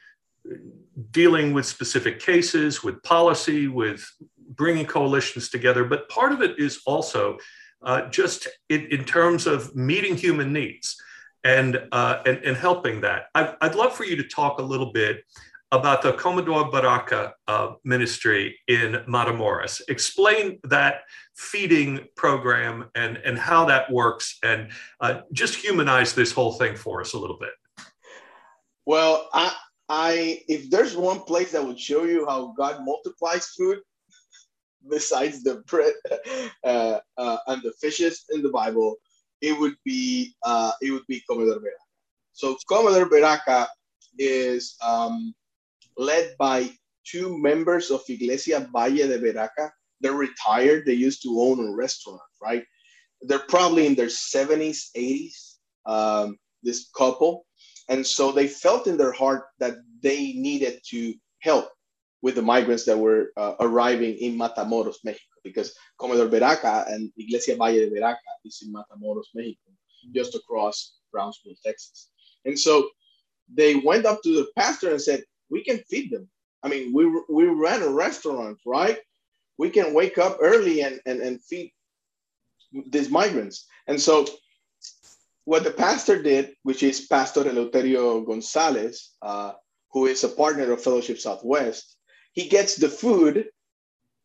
dealing 1.11 1.53
with 1.53 1.65
specific 1.65 2.19
cases, 2.19 2.83
with 2.83 3.01
policy, 3.03 3.67
with 3.67 4.05
bringing 4.49 4.85
coalitions 4.85 5.49
together, 5.49 5.83
but 5.83 6.07
part 6.09 6.31
of 6.31 6.41
it 6.41 6.59
is 6.59 6.81
also 6.85 7.37
uh, 7.83 8.09
just 8.09 8.47
in, 8.69 8.87
in, 8.87 9.03
terms 9.03 9.45
of 9.45 9.75
meeting 9.75 10.15
human 10.15 10.51
needs 10.53 10.95
and, 11.43 11.87
uh, 11.91 12.21
and, 12.25 12.37
and, 12.39 12.57
helping 12.57 13.01
that. 13.01 13.25
I'd, 13.35 13.55
I'd 13.61 13.75
love 13.75 13.93
for 13.93 14.05
you 14.05 14.15
to 14.15 14.23
talk 14.23 14.59
a 14.59 14.63
little 14.63 14.91
bit 14.91 15.23
about 15.71 16.01
the 16.01 16.13
Comedor 16.13 16.71
Baraka 16.71 17.33
uh, 17.47 17.73
ministry 17.83 18.57
in 18.67 18.93
Matamoros. 19.07 19.81
Explain 19.87 20.59
that 20.63 21.01
feeding 21.35 22.07
program 22.15 22.89
and, 22.95 23.17
and 23.17 23.37
how 23.37 23.65
that 23.65 23.91
works 23.91 24.37
and 24.43 24.71
uh, 25.01 25.21
just 25.33 25.55
humanize 25.55 26.13
this 26.13 26.31
whole 26.31 26.53
thing 26.53 26.75
for 26.75 27.01
us 27.01 27.13
a 27.13 27.19
little 27.19 27.37
bit. 27.37 27.51
Well, 28.85 29.27
I, 29.33 29.53
I 29.89 30.41
if 30.47 30.69
there's 30.69 30.95
one 30.95 31.21
place 31.21 31.51
that 31.51 31.65
would 31.65 31.79
show 31.79 32.03
you 32.03 32.25
how 32.25 32.53
God 32.57 32.83
multiplies 32.83 33.47
food, 33.57 33.79
besides 34.89 35.43
the 35.43 35.63
bread 35.67 35.93
uh, 36.63 36.99
uh, 37.17 37.37
and 37.47 37.61
the 37.63 37.73
fishes 37.81 38.25
in 38.31 38.41
the 38.41 38.49
Bible, 38.49 38.95
it 39.41 39.57
would 39.59 39.75
be 39.83 40.35
uh, 40.43 40.71
it 40.81 40.91
would 40.91 41.05
be 41.07 41.23
Comedor 41.29 41.61
Baraka. 41.61 41.85
So 42.33 42.57
Comedor 42.69 43.09
Baraka 43.09 43.67
is 44.17 44.75
um, 44.81 45.33
led 45.97 46.35
by 46.39 46.69
two 47.05 47.37
members 47.37 47.91
of 47.91 48.01
Iglesia 48.09 48.67
Valle 48.73 49.07
de 49.07 49.19
Baraka. 49.19 49.71
They're 50.01 50.13
retired. 50.13 50.85
They 50.85 50.93
used 50.93 51.21
to 51.23 51.39
own 51.39 51.65
a 51.65 51.75
restaurant, 51.75 52.21
right? 52.41 52.63
They're 53.21 53.39
probably 53.47 53.87
in 53.87 53.95
their 53.95 54.07
70s, 54.07 54.89
80s. 54.97 55.55
Um, 55.85 56.37
this 56.63 56.89
couple, 56.97 57.45
and 57.87 58.05
so 58.05 58.31
they 58.31 58.47
felt 58.47 58.87
in 58.87 58.97
their 58.97 59.11
heart 59.11 59.45
that 59.59 59.75
they 60.01 60.33
needed 60.33 60.81
to 60.89 61.13
help 61.39 61.69
with 62.21 62.35
the 62.35 62.41
migrants 62.41 62.85
that 62.85 62.97
were 62.97 63.31
uh, 63.37 63.53
arriving 63.59 64.15
in 64.17 64.37
Matamoros, 64.37 64.97
Mexico, 65.03 65.35
because 65.43 65.75
Comedor 65.99 66.29
Baraka 66.29 66.85
and 66.87 67.11
Iglesia 67.17 67.55
Valle 67.55 67.73
de 67.73 67.91
Baraka 67.91 68.17
is 68.43 68.63
in 68.65 68.73
Matamoros, 68.73 69.25
Mexico, 69.35 69.71
just 70.13 70.33
across 70.33 70.95
Brownsville, 71.11 71.53
Texas. 71.63 72.09
And 72.45 72.57
so 72.57 72.89
they 73.53 73.75
went 73.75 74.05
up 74.05 74.23
to 74.23 74.35
the 74.35 74.47
pastor 74.57 74.89
and 74.89 75.01
said, 75.01 75.23
we 75.49 75.63
can 75.63 75.77
feed 75.89 76.11
them. 76.11 76.27
I 76.63 76.67
mean, 76.67 76.93
we, 76.93 77.05
we 77.29 77.45
ran 77.45 77.83
a 77.83 77.89
restaurant, 77.89 78.57
right? 78.65 78.97
We 79.59 79.69
can 79.69 79.93
wake 79.93 80.17
up 80.17 80.37
early 80.41 80.81
and, 80.81 80.99
and, 81.05 81.21
and 81.21 81.39
feed 81.43 81.71
these 82.87 83.11
migrants. 83.11 83.67
And 83.87 84.01
so 84.01 84.25
what 85.45 85.63
the 85.63 85.71
pastor 85.71 86.21
did, 86.21 86.55
which 86.63 86.83
is 86.83 87.01
Pastor 87.01 87.43
Eleuterio 87.43 88.25
Gonzalez, 88.25 89.11
uh, 89.21 89.53
who 89.91 90.07
is 90.07 90.23
a 90.23 90.29
partner 90.29 90.71
of 90.71 90.83
Fellowship 90.83 91.19
Southwest, 91.19 91.95
he 92.33 92.49
gets 92.49 92.75
the 92.75 92.89
food, 92.89 93.45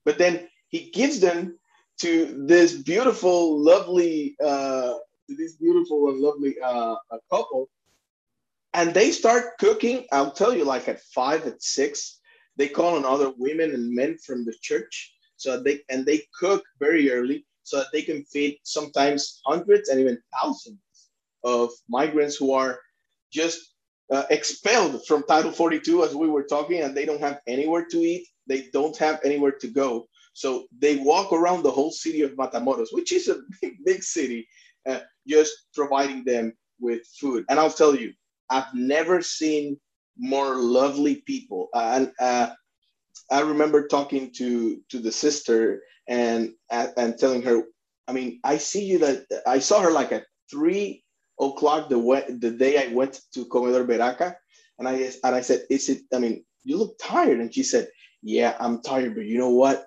but 0.04 0.18
then 0.18 0.48
he 0.68 0.90
gives 0.90 1.20
them 1.20 1.58
to 1.98 2.44
this 2.46 2.72
beautiful, 2.74 3.62
lovely, 3.62 4.34
uh, 4.42 4.94
this 5.28 5.56
beautiful 5.56 6.08
and 6.08 6.20
lovely 6.20 6.56
uh, 6.64 6.96
couple. 7.30 7.68
And 8.72 8.94
they 8.94 9.10
start 9.10 9.58
cooking 9.58 10.06
i'll 10.12 10.30
tell 10.30 10.54
you 10.54 10.64
like 10.64 10.86
at 10.88 11.00
five 11.00 11.44
at 11.44 11.60
six 11.60 12.20
they 12.56 12.68
call 12.68 12.94
on 12.96 13.04
other 13.04 13.32
women 13.36 13.74
and 13.74 13.92
men 13.92 14.16
from 14.18 14.44
the 14.44 14.54
church. 14.60 15.12
So 15.36 15.60
they 15.60 15.80
and 15.88 16.06
they 16.06 16.22
cook 16.38 16.62
very 16.78 17.10
early 17.10 17.46
so 17.64 17.78
that 17.78 17.88
they 17.92 18.02
can 18.02 18.24
feed 18.24 18.58
sometimes 18.62 19.40
hundreds 19.44 19.88
and 19.88 19.98
even 20.00 20.18
thousands 20.40 20.78
of 21.44 21.70
migrants 21.88 22.36
who 22.36 22.52
are 22.52 22.78
just 23.32 23.74
uh, 24.12 24.24
expelled 24.30 25.06
from 25.06 25.22
title 25.24 25.52
42 25.52 26.04
as 26.04 26.14
we 26.14 26.28
were 26.28 26.42
talking 26.44 26.80
and 26.82 26.96
they 26.96 27.06
don't 27.06 27.20
have 27.20 27.40
anywhere 27.46 27.86
to 27.90 27.98
eat. 27.98 28.26
They 28.46 28.68
don't 28.72 28.96
have 28.98 29.20
anywhere 29.24 29.52
to 29.60 29.68
go. 29.68 30.08
So 30.32 30.66
they 30.76 30.96
walk 30.96 31.32
around 31.32 31.62
the 31.62 31.70
whole 31.70 31.90
city 31.90 32.22
of 32.22 32.32
matamoros 32.32 32.88
which 32.92 33.12
is 33.12 33.28
a 33.28 33.40
big, 33.62 33.84
big 33.84 34.02
city 34.02 34.48
uh, 34.88 35.00
just 35.26 35.52
providing 35.74 36.24
them 36.24 36.52
with 36.80 37.02
food. 37.20 37.44
And 37.48 37.58
i'll 37.60 37.70
tell 37.70 37.94
you 37.94 38.12
I've 38.50 38.74
never 38.74 39.22
seen 39.22 39.78
more 40.18 40.56
lovely 40.56 41.22
people. 41.26 41.68
Uh, 41.72 41.92
and 41.94 42.12
uh, 42.20 42.54
I 43.30 43.40
remember 43.40 43.86
talking 43.86 44.32
to 44.34 44.80
to 44.90 44.98
the 44.98 45.12
sister 45.12 45.82
and 46.08 46.52
and 46.70 47.16
telling 47.16 47.42
her, 47.42 47.62
I 48.08 48.12
mean, 48.12 48.40
I 48.44 48.58
see 48.58 48.84
you 48.84 48.98
that 48.98 49.26
I 49.46 49.60
saw 49.60 49.80
her 49.80 49.90
like 49.90 50.12
at 50.12 50.26
three 50.50 51.04
o'clock 51.40 51.88
the 51.88 51.98
the 52.38 52.50
day 52.50 52.84
I 52.84 52.92
went 52.92 53.20
to 53.34 53.46
Comedor 53.46 53.86
Baraka, 53.86 54.36
and 54.78 54.86
I 54.88 55.10
and 55.24 55.34
I 55.34 55.40
said, 55.40 55.64
is 55.70 55.88
it? 55.88 56.02
I 56.14 56.18
mean, 56.18 56.44
you 56.64 56.76
look 56.76 56.96
tired, 57.00 57.40
and 57.40 57.52
she 57.52 57.62
said, 57.62 57.88
Yeah, 58.22 58.56
I'm 58.60 58.82
tired, 58.82 59.14
but 59.14 59.24
you 59.24 59.38
know 59.38 59.50
what? 59.50 59.86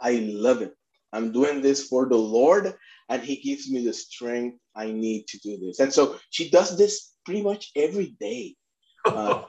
I 0.00 0.12
love 0.32 0.62
it. 0.62 0.74
I'm 1.12 1.32
doing 1.32 1.60
this 1.60 1.88
for 1.88 2.08
the 2.08 2.16
Lord, 2.16 2.74
and 3.08 3.22
He 3.22 3.36
gives 3.36 3.70
me 3.70 3.84
the 3.84 3.92
strength 3.92 4.58
I 4.76 4.92
need 4.92 5.26
to 5.28 5.38
do 5.38 5.58
this. 5.58 5.80
And 5.80 5.92
so 5.92 6.18
she 6.30 6.50
does 6.50 6.76
this 6.78 7.12
pretty 7.24 7.42
much 7.42 7.70
every 7.76 8.16
day. 8.20 8.56
Uh, 9.06 9.44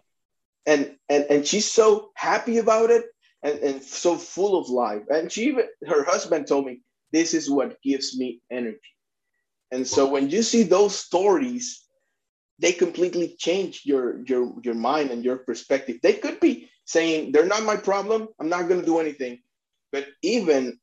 and 0.65 0.95
and 1.09 1.25
and 1.29 1.47
she's 1.47 1.69
so 1.69 2.11
happy 2.15 2.57
about 2.59 2.89
it 2.89 3.05
and, 3.43 3.59
and 3.59 3.83
so 3.83 4.15
full 4.15 4.57
of 4.57 4.69
life 4.69 5.03
and 5.09 5.31
she 5.31 5.45
even 5.45 5.65
her 5.87 6.03
husband 6.03 6.47
told 6.47 6.65
me 6.65 6.81
this 7.11 7.33
is 7.33 7.49
what 7.49 7.81
gives 7.81 8.17
me 8.17 8.41
energy 8.51 8.79
and 9.71 9.87
so 9.87 10.07
when 10.09 10.29
you 10.29 10.41
see 10.41 10.63
those 10.63 10.95
stories 10.95 11.81
they 12.61 12.71
completely 12.71 13.35
change 13.39 13.81
your 13.85 14.23
your 14.25 14.53
your 14.63 14.75
mind 14.75 15.09
and 15.09 15.25
your 15.25 15.37
perspective. 15.37 15.97
They 16.01 16.13
could 16.13 16.39
be 16.39 16.69
saying 16.85 17.31
they're 17.31 17.45
not 17.45 17.63
my 17.63 17.75
problem. 17.75 18.29
I'm 18.39 18.49
not 18.49 18.69
going 18.69 18.79
to 18.79 18.85
do 18.85 18.99
anything. 18.99 19.39
But 19.91 20.05
even 20.21 20.79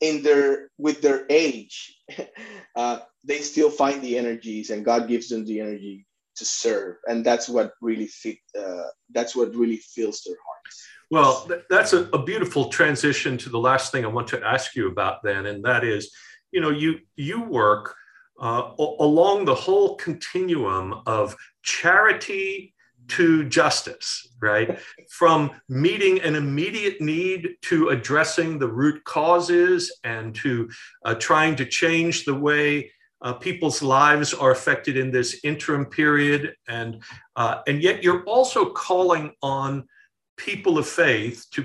in 0.00 0.22
their 0.22 0.68
with 0.76 1.00
their 1.00 1.24
age 1.30 1.96
uh, 2.76 2.98
they 3.24 3.38
still 3.38 3.70
find 3.70 4.02
the 4.02 4.18
energies 4.18 4.70
and 4.70 4.84
god 4.84 5.08
gives 5.08 5.28
them 5.28 5.46
the 5.46 5.60
energy 5.60 6.06
to 6.36 6.44
serve. 6.44 6.96
And 7.06 7.24
that's 7.24 7.48
what 7.48 7.72
really 7.80 8.08
fit, 8.08 8.38
uh, 8.58 8.88
that's 9.14 9.36
what 9.36 9.54
really 9.54 9.76
fills 9.76 10.22
their 10.26 10.36
hearts. 10.46 10.82
Well 11.10 11.48
that's 11.70 11.92
a, 11.92 12.10
a, 12.12 12.22
beautiful 12.22 12.68
transition 12.70 13.38
to 13.38 13.48
the 13.48 13.58
last 13.58 13.92
thing 13.92 14.04
i 14.04 14.08
want 14.08 14.28
to 14.28 14.42
ask 14.42 14.74
you 14.74 14.88
about 14.88 15.22
then 15.22 15.46
and 15.46 15.64
that 15.64 15.84
is 15.84 16.10
you 16.54 16.60
know 16.60 16.70
you 16.70 17.00
you 17.16 17.42
work 17.42 17.94
uh, 18.40 18.70
along 18.78 19.44
the 19.44 19.54
whole 19.54 19.96
continuum 19.96 21.02
of 21.06 21.36
charity 21.62 22.72
to 23.06 23.44
justice 23.48 24.28
right 24.40 24.78
from 25.10 25.50
meeting 25.68 26.20
an 26.22 26.34
immediate 26.34 27.00
need 27.00 27.56
to 27.60 27.90
addressing 27.90 28.58
the 28.58 28.68
root 28.68 29.04
causes 29.04 29.94
and 30.04 30.34
to 30.34 30.70
uh, 31.04 31.14
trying 31.16 31.54
to 31.54 31.66
change 31.66 32.24
the 32.24 32.34
way 32.34 32.90
uh, 33.24 33.32
people's 33.32 33.82
lives 33.82 34.34
are 34.34 34.50
affected 34.50 34.98
in 34.98 35.10
this 35.10 35.40
interim 35.44 35.86
period, 35.86 36.54
and 36.68 37.02
uh, 37.36 37.62
and 37.66 37.82
yet 37.82 38.02
you're 38.02 38.22
also 38.24 38.66
calling 38.66 39.32
on 39.42 39.88
people 40.36 40.76
of 40.76 40.86
faith 40.86 41.46
to 41.52 41.64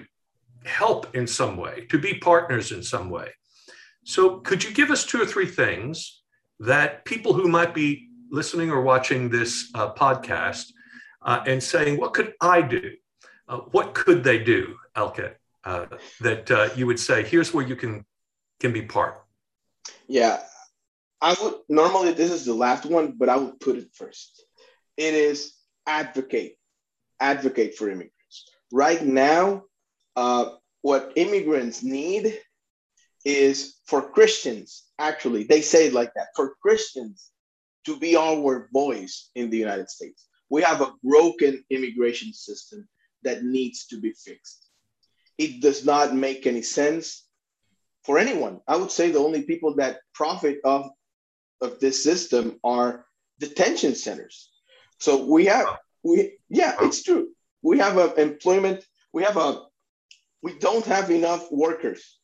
help 0.64 1.14
in 1.16 1.28
some 1.28 1.58
way, 1.58 1.86
to 1.90 1.98
be 1.98 2.14
partners 2.14 2.72
in 2.72 2.82
some 2.82 3.10
way. 3.10 3.30
So, 4.10 4.40
could 4.40 4.64
you 4.64 4.72
give 4.74 4.90
us 4.90 5.06
two 5.06 5.22
or 5.22 5.26
three 5.28 5.46
things 5.46 6.24
that 6.60 7.06
people 7.06 7.32
who 7.32 7.48
might 7.48 7.76
be 7.76 8.10
listening 8.32 8.72
or 8.72 8.82
watching 8.82 9.30
this 9.30 9.70
uh, 9.76 9.94
podcast 9.94 10.72
uh, 11.22 11.44
and 11.46 11.62
saying, 11.62 12.00
"What 12.00 12.16
could 12.16 12.34
I 12.42 12.64
do? 12.64 12.94
Uh, 13.48 13.60
what 13.70 13.94
could 13.94 14.24
they 14.24 14.40
do, 14.40 14.78
Elket?" 14.96 15.36
Uh, 15.64 15.86
that 16.22 16.74
you 16.76 16.88
would 16.88 17.00
say, 17.00 17.22
"Here's 17.22 17.54
where 17.54 17.64
you 17.64 17.76
can 17.76 18.04
can 18.60 18.74
be 18.74 18.82
part." 18.82 19.22
Yeah, 20.08 20.42
I 21.22 21.36
would 21.40 21.58
normally 21.70 22.14
this 22.14 22.32
is 22.32 22.46
the 22.46 22.56
last 22.56 22.88
one, 22.88 23.14
but 23.16 23.30
I 23.30 23.38
would 23.38 23.60
put 23.60 23.76
it 23.78 23.90
first. 23.94 24.44
It 24.98 25.14
is 25.14 25.54
advocate, 25.86 26.58
advocate 27.20 27.76
for 27.76 27.92
immigrants. 27.92 28.50
Right 28.72 29.06
now, 29.06 29.66
uh, 30.16 30.56
what 30.82 31.14
immigrants 31.16 31.84
need 31.84 32.40
is 33.26 33.80
for 33.86 34.02
Christians. 34.02 34.86
Actually, 34.98 35.44
they 35.44 35.62
say 35.62 35.88
it 35.88 35.94
like 35.94 36.14
that 36.16 36.28
for 36.36 36.56
Christians 36.62 37.32
to 37.86 37.98
be 37.98 38.16
our 38.16 38.70
voice 38.74 39.30
in 39.36 39.50
the 39.50 39.58
United 39.58 39.90
States. 39.90 40.28
We 40.50 40.62
have 40.64 40.82
a 40.82 40.94
broken 41.04 41.64
immigration 41.70 42.34
system 42.34 42.88
that 43.24 43.44
needs 43.44 43.88
to 43.88 44.00
be 44.00 44.14
fixed. 44.14 44.70
It 45.38 45.62
does 45.62 45.86
not 45.86 46.16
make 46.16 46.46
any 46.48 46.62
sense 46.62 47.26
for 48.04 48.18
anyone. 48.18 48.60
I 48.68 48.76
would 48.76 48.92
say 48.92 49.12
the 49.12 49.20
only 49.20 49.44
people 49.44 49.76
that 49.76 50.00
profit 50.14 50.60
of 50.64 50.90
of 51.62 51.80
this 51.80 52.04
system 52.04 52.60
are 52.64 53.06
detention 53.40 53.96
centers. 53.96 54.50
So 55.00 55.26
we 55.26 55.46
have 55.46 55.78
we 56.04 56.38
yeah, 56.50 56.76
it's 56.82 57.04
true. 57.04 57.30
We 57.62 57.80
have 57.80 57.98
a 57.98 58.14
employment. 58.16 58.86
We 59.14 59.24
have 59.24 59.38
a 59.38 59.64
we 60.42 60.58
don't 60.60 60.86
have 60.86 61.12
enough 61.12 61.52
workers 61.52 62.19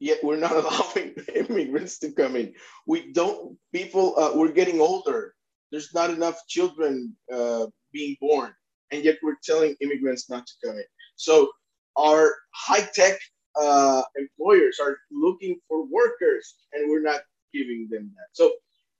yet 0.00 0.22
we're 0.22 0.36
not 0.36 0.52
allowing 0.56 1.14
immigrants 1.34 1.98
to 1.98 2.12
come 2.12 2.36
in. 2.36 2.54
We 2.86 3.12
don't, 3.12 3.56
people, 3.72 4.14
uh, 4.18 4.32
we're 4.34 4.52
getting 4.52 4.80
older. 4.80 5.34
There's 5.70 5.94
not 5.94 6.10
enough 6.10 6.46
children 6.48 7.16
uh, 7.32 7.66
being 7.92 8.16
born, 8.20 8.52
and 8.90 9.04
yet 9.04 9.18
we're 9.22 9.36
telling 9.42 9.76
immigrants 9.80 10.30
not 10.30 10.46
to 10.46 10.52
come 10.64 10.76
in. 10.76 10.84
So 11.16 11.50
our 11.96 12.32
high 12.52 12.88
tech 12.94 13.18
uh, 13.60 14.02
employers 14.16 14.78
are 14.80 14.98
looking 15.10 15.58
for 15.68 15.84
workers, 15.86 16.54
and 16.72 16.90
we're 16.90 17.02
not 17.02 17.20
giving 17.52 17.88
them 17.90 18.12
that. 18.16 18.26
So 18.32 18.52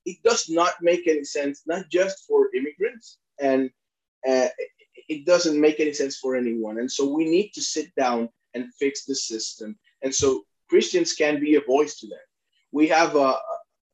it 0.05 0.23
does 0.23 0.49
not 0.49 0.75
make 0.81 1.07
any 1.07 1.25
sense, 1.25 1.63
not 1.67 1.89
just 1.91 2.25
for 2.27 2.55
immigrants, 2.55 3.19
and 3.41 3.71
uh, 4.29 4.49
it 5.09 5.27
doesn't 5.27 5.61
make 5.61 5.81
any 5.81 5.93
sense 5.93 6.17
for 6.17 6.37
anyone. 6.37 6.79
And 6.79 6.91
so 6.91 7.13
we 7.13 7.25
need 7.25 7.51
to 7.55 7.61
sit 7.63 7.95
down 7.95 8.29
and 8.55 8.73
fix 8.75 9.05
the 9.05 9.15
system. 9.15 9.77
And 10.03 10.15
so 10.15 10.45
Christians 10.69 11.13
can 11.13 11.41
be 11.41 11.55
a 11.57 11.61
voice 11.61 11.99
to 12.01 12.07
them. 12.07 12.19
We 12.73 12.89
have 12.89 13.17
uh, 13.17 13.39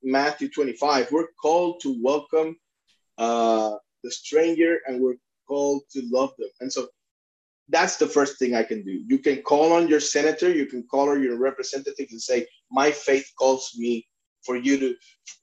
Matthew 0.03 0.49
25. 0.49 1.13
We're 1.13 1.29
called 1.41 1.81
to 1.83 1.97
welcome 2.03 2.57
uh, 3.19 3.77
the 4.03 4.11
stranger 4.11 4.79
and 4.87 5.01
we're 5.01 5.17
called 5.47 5.83
to 5.93 6.03
love 6.11 6.33
them. 6.39 6.49
And 6.61 6.73
so 6.73 6.89
that's 7.69 7.97
the 7.97 8.07
first 8.07 8.39
thing 8.39 8.55
I 8.55 8.63
can 8.63 8.83
do. 8.83 9.03
You 9.07 9.19
can 9.19 9.43
call 9.43 9.73
on 9.73 9.89
your 9.89 10.01
senator, 10.01 10.53
you 10.53 10.67
can 10.67 10.85
call 10.85 11.11
on 11.11 11.23
your 11.23 11.39
representative 11.39 12.07
and 12.11 12.21
say, 12.21 12.47
My 12.71 12.91
faith 12.91 13.31
calls 13.39 13.73
me 13.77 14.07
for 14.45 14.57
you 14.57 14.79
to 14.79 14.95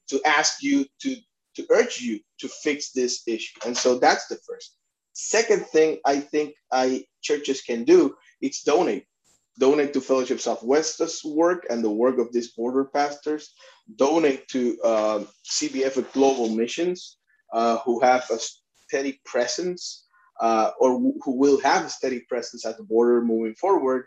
to 0.09 0.21
ask 0.25 0.63
you 0.63 0.85
to 1.01 1.15
to 1.55 1.65
urge 1.71 1.99
you 2.01 2.19
to 2.39 2.47
fix 2.47 2.91
this 2.91 3.23
issue 3.27 3.59
and 3.65 3.75
so 3.75 3.97
that's 3.97 4.27
the 4.27 4.37
first 4.47 4.77
second 5.13 5.65
thing 5.67 5.99
i 6.05 6.19
think 6.19 6.53
i 6.71 7.03
churches 7.21 7.61
can 7.61 7.83
do 7.83 8.15
it's 8.41 8.63
donate 8.63 9.05
donate 9.59 9.93
to 9.93 10.01
fellowship 10.01 10.39
southwest's 10.39 11.25
work 11.25 11.65
and 11.69 11.83
the 11.83 11.89
work 11.89 12.19
of 12.19 12.31
these 12.31 12.51
border 12.53 12.85
pastors 12.85 13.53
donate 13.95 14.47
to 14.47 14.77
uh, 14.83 15.23
cbf 15.49 16.11
global 16.13 16.49
missions 16.49 17.17
uh, 17.53 17.77
who 17.79 17.99
have 17.99 18.29
a 18.29 18.37
steady 18.87 19.19
presence 19.25 20.05
uh, 20.39 20.71
or 20.79 20.99
who 20.99 21.37
will 21.37 21.59
have 21.61 21.85
a 21.85 21.89
steady 21.89 22.19
presence 22.21 22.65
at 22.65 22.77
the 22.77 22.83
border 22.83 23.21
moving 23.21 23.55
forward. 23.55 24.05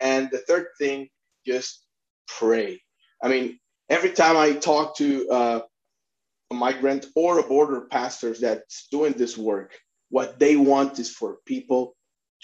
And 0.00 0.30
the 0.30 0.38
third 0.38 0.66
thing 0.78 1.08
just 1.46 1.84
pray. 2.26 2.80
I 3.22 3.28
mean 3.28 3.58
every 3.88 4.10
time 4.10 4.36
I 4.36 4.52
talk 4.52 4.96
to 4.96 5.28
uh, 5.28 5.60
a 6.50 6.54
migrant 6.54 7.06
or 7.16 7.38
a 7.38 7.42
border 7.42 7.82
pastors 7.90 8.40
that's 8.40 8.88
doing 8.90 9.12
this 9.12 9.36
work, 9.36 9.72
what 10.10 10.38
they 10.38 10.56
want 10.56 10.98
is 10.98 11.10
for 11.10 11.38
people 11.46 11.94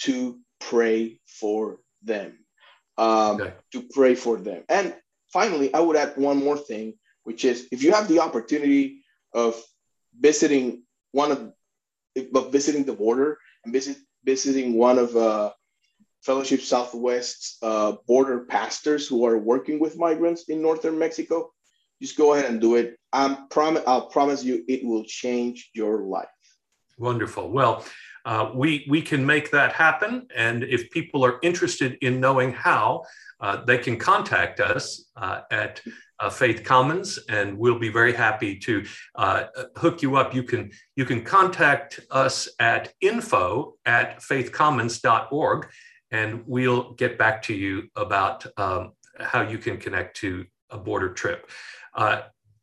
to 0.01 0.39
pray 0.61 1.21
for 1.27 1.79
them, 2.03 2.39
um, 2.99 3.41
okay. 3.41 3.55
to 3.73 3.83
pray 3.95 4.15
for 4.15 4.37
them. 4.37 4.65
And 4.69 4.95
finally, 5.33 5.73
I 5.73 5.81
would 5.81 5.97
add 5.97 6.17
one 6.17 6.39
more 6.39 6.59
thing, 6.59 6.95
which 7.23 7.45
is 7.45 7.69
if 7.73 7.83
you 7.83 7.93
have 7.93 8.09
the 8.09 8.21
opportunity 8.21 9.03
of 9.33 9.61
visiting 10.19 10.83
one 11.13 11.31
of, 11.31 11.53
of 12.35 12.53
visiting 12.53 12.85
the 12.85 12.93
border 12.93 13.39
and 13.65 13.73
visit 13.73 13.97
visiting 14.25 14.75
one 14.75 14.99
of 14.99 15.17
uh, 15.17 15.53
Fellowship 16.23 16.61
Southwest's 16.61 17.57
uh, 17.63 17.93
border 18.07 18.41
pastors 18.41 19.07
who 19.07 19.25
are 19.25 19.39
working 19.39 19.79
with 19.79 19.97
migrants 19.97 20.49
in 20.49 20.61
northern 20.61 20.99
Mexico. 20.99 21.53
Just 22.03 22.17
go 22.17 22.35
ahead 22.35 22.51
and 22.51 22.61
do 22.61 22.75
it. 22.77 22.99
I'm 23.13 23.49
prom- 23.49 23.83
I'll 23.87 24.09
promise 24.09 24.45
you 24.45 24.65
it 24.69 24.85
will 24.85 25.05
change 25.05 25.71
your 25.75 26.03
life. 26.03 26.27
Wonderful. 26.99 27.51
Well, 27.51 27.85
uh, 28.29 28.51
we, 28.55 28.87
we 28.91 29.01
can 29.01 29.25
make 29.25 29.51
that 29.51 29.73
happen. 29.73 30.27
And 30.37 30.63
if 30.63 30.91
people 30.91 31.25
are 31.25 31.39
interested 31.43 31.97
in 32.03 32.21
knowing 32.21 32.53
how, 32.53 33.05
uh, 33.41 33.65
they 33.65 33.79
can 33.79 33.97
contact 33.97 34.61
us 34.61 35.07
uh, 35.17 35.41
at 35.51 35.81
uh, 36.21 36.29
Faith 36.29 36.63
Commons, 36.63 37.19
and 37.31 37.57
we'll 37.57 37.79
be 37.79 37.89
very 37.89 38.13
happy 38.13 38.59
to 38.59 38.85
uh, 39.15 39.45
hook 39.77 40.03
you 40.03 40.17
up. 40.17 40.35
You 40.35 40.43
can 40.43 40.73
you 40.97 41.05
can 41.05 41.23
contact 41.25 42.01
us 42.11 42.49
at 42.59 42.93
info 43.01 43.77
at 43.87 44.19
faithcommons.org, 44.19 45.69
and 46.11 46.43
we'll 46.47 46.93
get 46.95 47.17
back 47.17 47.41
to 47.43 47.55
you 47.55 47.89
about 47.95 48.45
um, 48.59 48.93
how 49.21 49.43
you 49.43 49.59
can 49.59 49.79
connect 49.79 50.17
to 50.19 50.45
a 50.71 50.77
border 50.77 51.15
trip. 51.15 51.49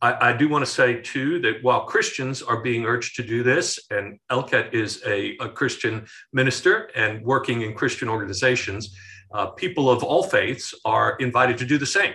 I, 0.05 0.29
I, 0.29 0.33
do 0.33 0.47
want 0.47 0.63
to 0.63 0.71
say 0.71 1.01
too 1.01 1.39
that 1.39 1.63
while 1.63 1.85
Christians 1.85 2.43
are 2.43 2.61
being 2.61 2.85
urged 2.85 3.15
to 3.15 3.23
do 3.23 3.41
this, 3.41 3.79
and 3.89 4.19
Elket 4.31 4.71
is 4.71 5.01
a, 5.05 5.35
a 5.37 5.49
Christian 5.49 6.05
minister 6.31 6.91
and 6.95 7.23
working 7.23 7.63
in 7.63 7.73
Christian 7.73 8.07
organizations, 8.07 8.95
uh, 9.33 9.47
people 9.47 9.89
of 9.89 10.03
all 10.03 10.21
faiths 10.21 10.75
are 10.85 11.15
invited 11.17 11.57
to 11.57 11.65
do 11.65 11.79
the 11.79 11.87
same. 11.87 12.13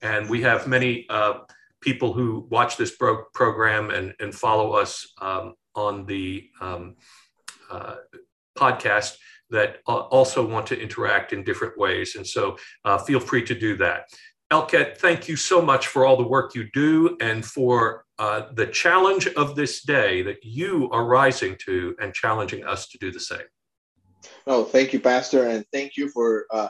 And 0.00 0.30
we 0.30 0.42
have 0.42 0.68
many 0.68 1.06
uh, 1.10 1.40
people 1.80 2.12
who 2.12 2.46
watch 2.50 2.76
this 2.76 2.94
pro- 2.94 3.24
program 3.34 3.90
and, 3.90 4.14
and 4.20 4.32
follow 4.32 4.72
us 4.72 4.92
um, 5.20 5.54
on 5.74 6.06
the 6.06 6.48
um, 6.60 6.94
uh, 7.68 7.96
podcast 8.56 9.16
that 9.50 9.78
uh, 9.88 10.06
also 10.16 10.46
want 10.46 10.68
to 10.68 10.80
interact 10.80 11.32
in 11.32 11.42
different 11.42 11.76
ways. 11.76 12.14
And 12.14 12.26
so 12.26 12.56
uh, 12.84 12.98
feel 12.98 13.18
free 13.20 13.44
to 13.44 13.54
do 13.58 13.76
that. 13.78 14.04
Elket, 14.54 14.98
thank 14.98 15.26
you 15.26 15.34
so 15.34 15.60
much 15.60 15.88
for 15.88 16.06
all 16.06 16.16
the 16.16 16.28
work 16.28 16.54
you 16.54 16.70
do 16.72 17.16
and 17.20 17.44
for 17.44 18.04
uh, 18.20 18.42
the 18.52 18.68
challenge 18.68 19.26
of 19.34 19.56
this 19.56 19.82
day 19.82 20.22
that 20.22 20.44
you 20.44 20.88
are 20.92 21.04
rising 21.06 21.56
to 21.66 21.96
and 22.00 22.14
challenging 22.14 22.64
us 22.64 22.86
to 22.86 22.98
do 22.98 23.10
the 23.10 23.18
same. 23.18 23.48
No, 24.46 24.62
thank 24.62 24.92
you, 24.92 25.00
Pastor, 25.00 25.48
and 25.48 25.64
thank 25.72 25.96
you 25.96 26.08
for 26.08 26.46
uh, 26.52 26.68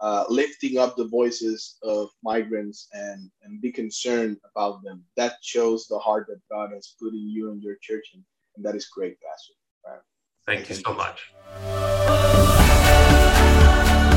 uh, 0.00 0.24
lifting 0.28 0.76
up 0.76 0.96
the 0.96 1.08
voices 1.08 1.78
of 1.82 2.10
migrants 2.22 2.88
and, 2.92 3.30
and 3.42 3.58
be 3.62 3.72
concerned 3.72 4.36
about 4.54 4.84
them. 4.84 5.02
That 5.16 5.36
shows 5.40 5.86
the 5.86 5.98
heart 5.98 6.26
that 6.28 6.42
God 6.52 6.72
has 6.74 6.94
put 7.00 7.14
in 7.14 7.26
you 7.26 7.52
and 7.52 7.62
your 7.62 7.76
church, 7.80 8.10
and, 8.12 8.22
and 8.56 8.66
that 8.66 8.74
is 8.74 8.88
great, 8.94 9.16
Pastor. 9.22 9.54
Right. 9.86 10.00
Thank, 10.44 10.66
thank 10.66 10.78
you 10.78 10.84
so 10.84 10.92
much. 10.92 12.43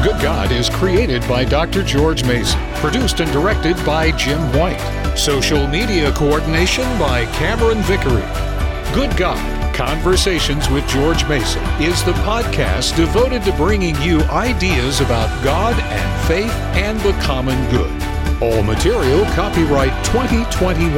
Good 0.08 0.22
God 0.22 0.52
is 0.54 0.70
created 0.70 1.22
by 1.28 1.44
Dr. 1.44 1.84
George 1.84 2.24
Mason, 2.24 2.62
produced 2.76 3.20
and 3.20 3.30
directed 3.34 3.76
by 3.86 4.12
Jim 4.12 4.40
White. 4.58 4.80
Social 5.18 5.68
media 5.68 6.14
coordination 6.14 6.86
by 6.98 7.26
Cameron 7.34 7.80
Vickery. 7.82 8.24
Good 8.96 9.18
God 9.18 9.76
Conversations 9.76 10.70
with 10.70 10.88
George 10.88 11.28
Mason 11.28 11.62
is 11.82 12.06
the 12.06 12.14
podcast 12.24 12.96
devoted 12.96 13.44
to 13.44 13.52
bringing 13.58 14.02
you 14.02 14.22
ideas 14.32 15.02
about 15.02 15.44
God 15.44 15.78
and 15.78 16.26
faith 16.26 16.54
and 16.78 16.98
the 17.02 17.12
common 17.24 17.70
good. 17.70 17.92
All 18.42 18.64
material 18.64 19.26
copyright 19.34 20.06
2021 20.06 20.96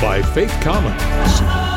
by 0.00 0.22
Faith 0.22 0.58
Commons. 0.62 1.67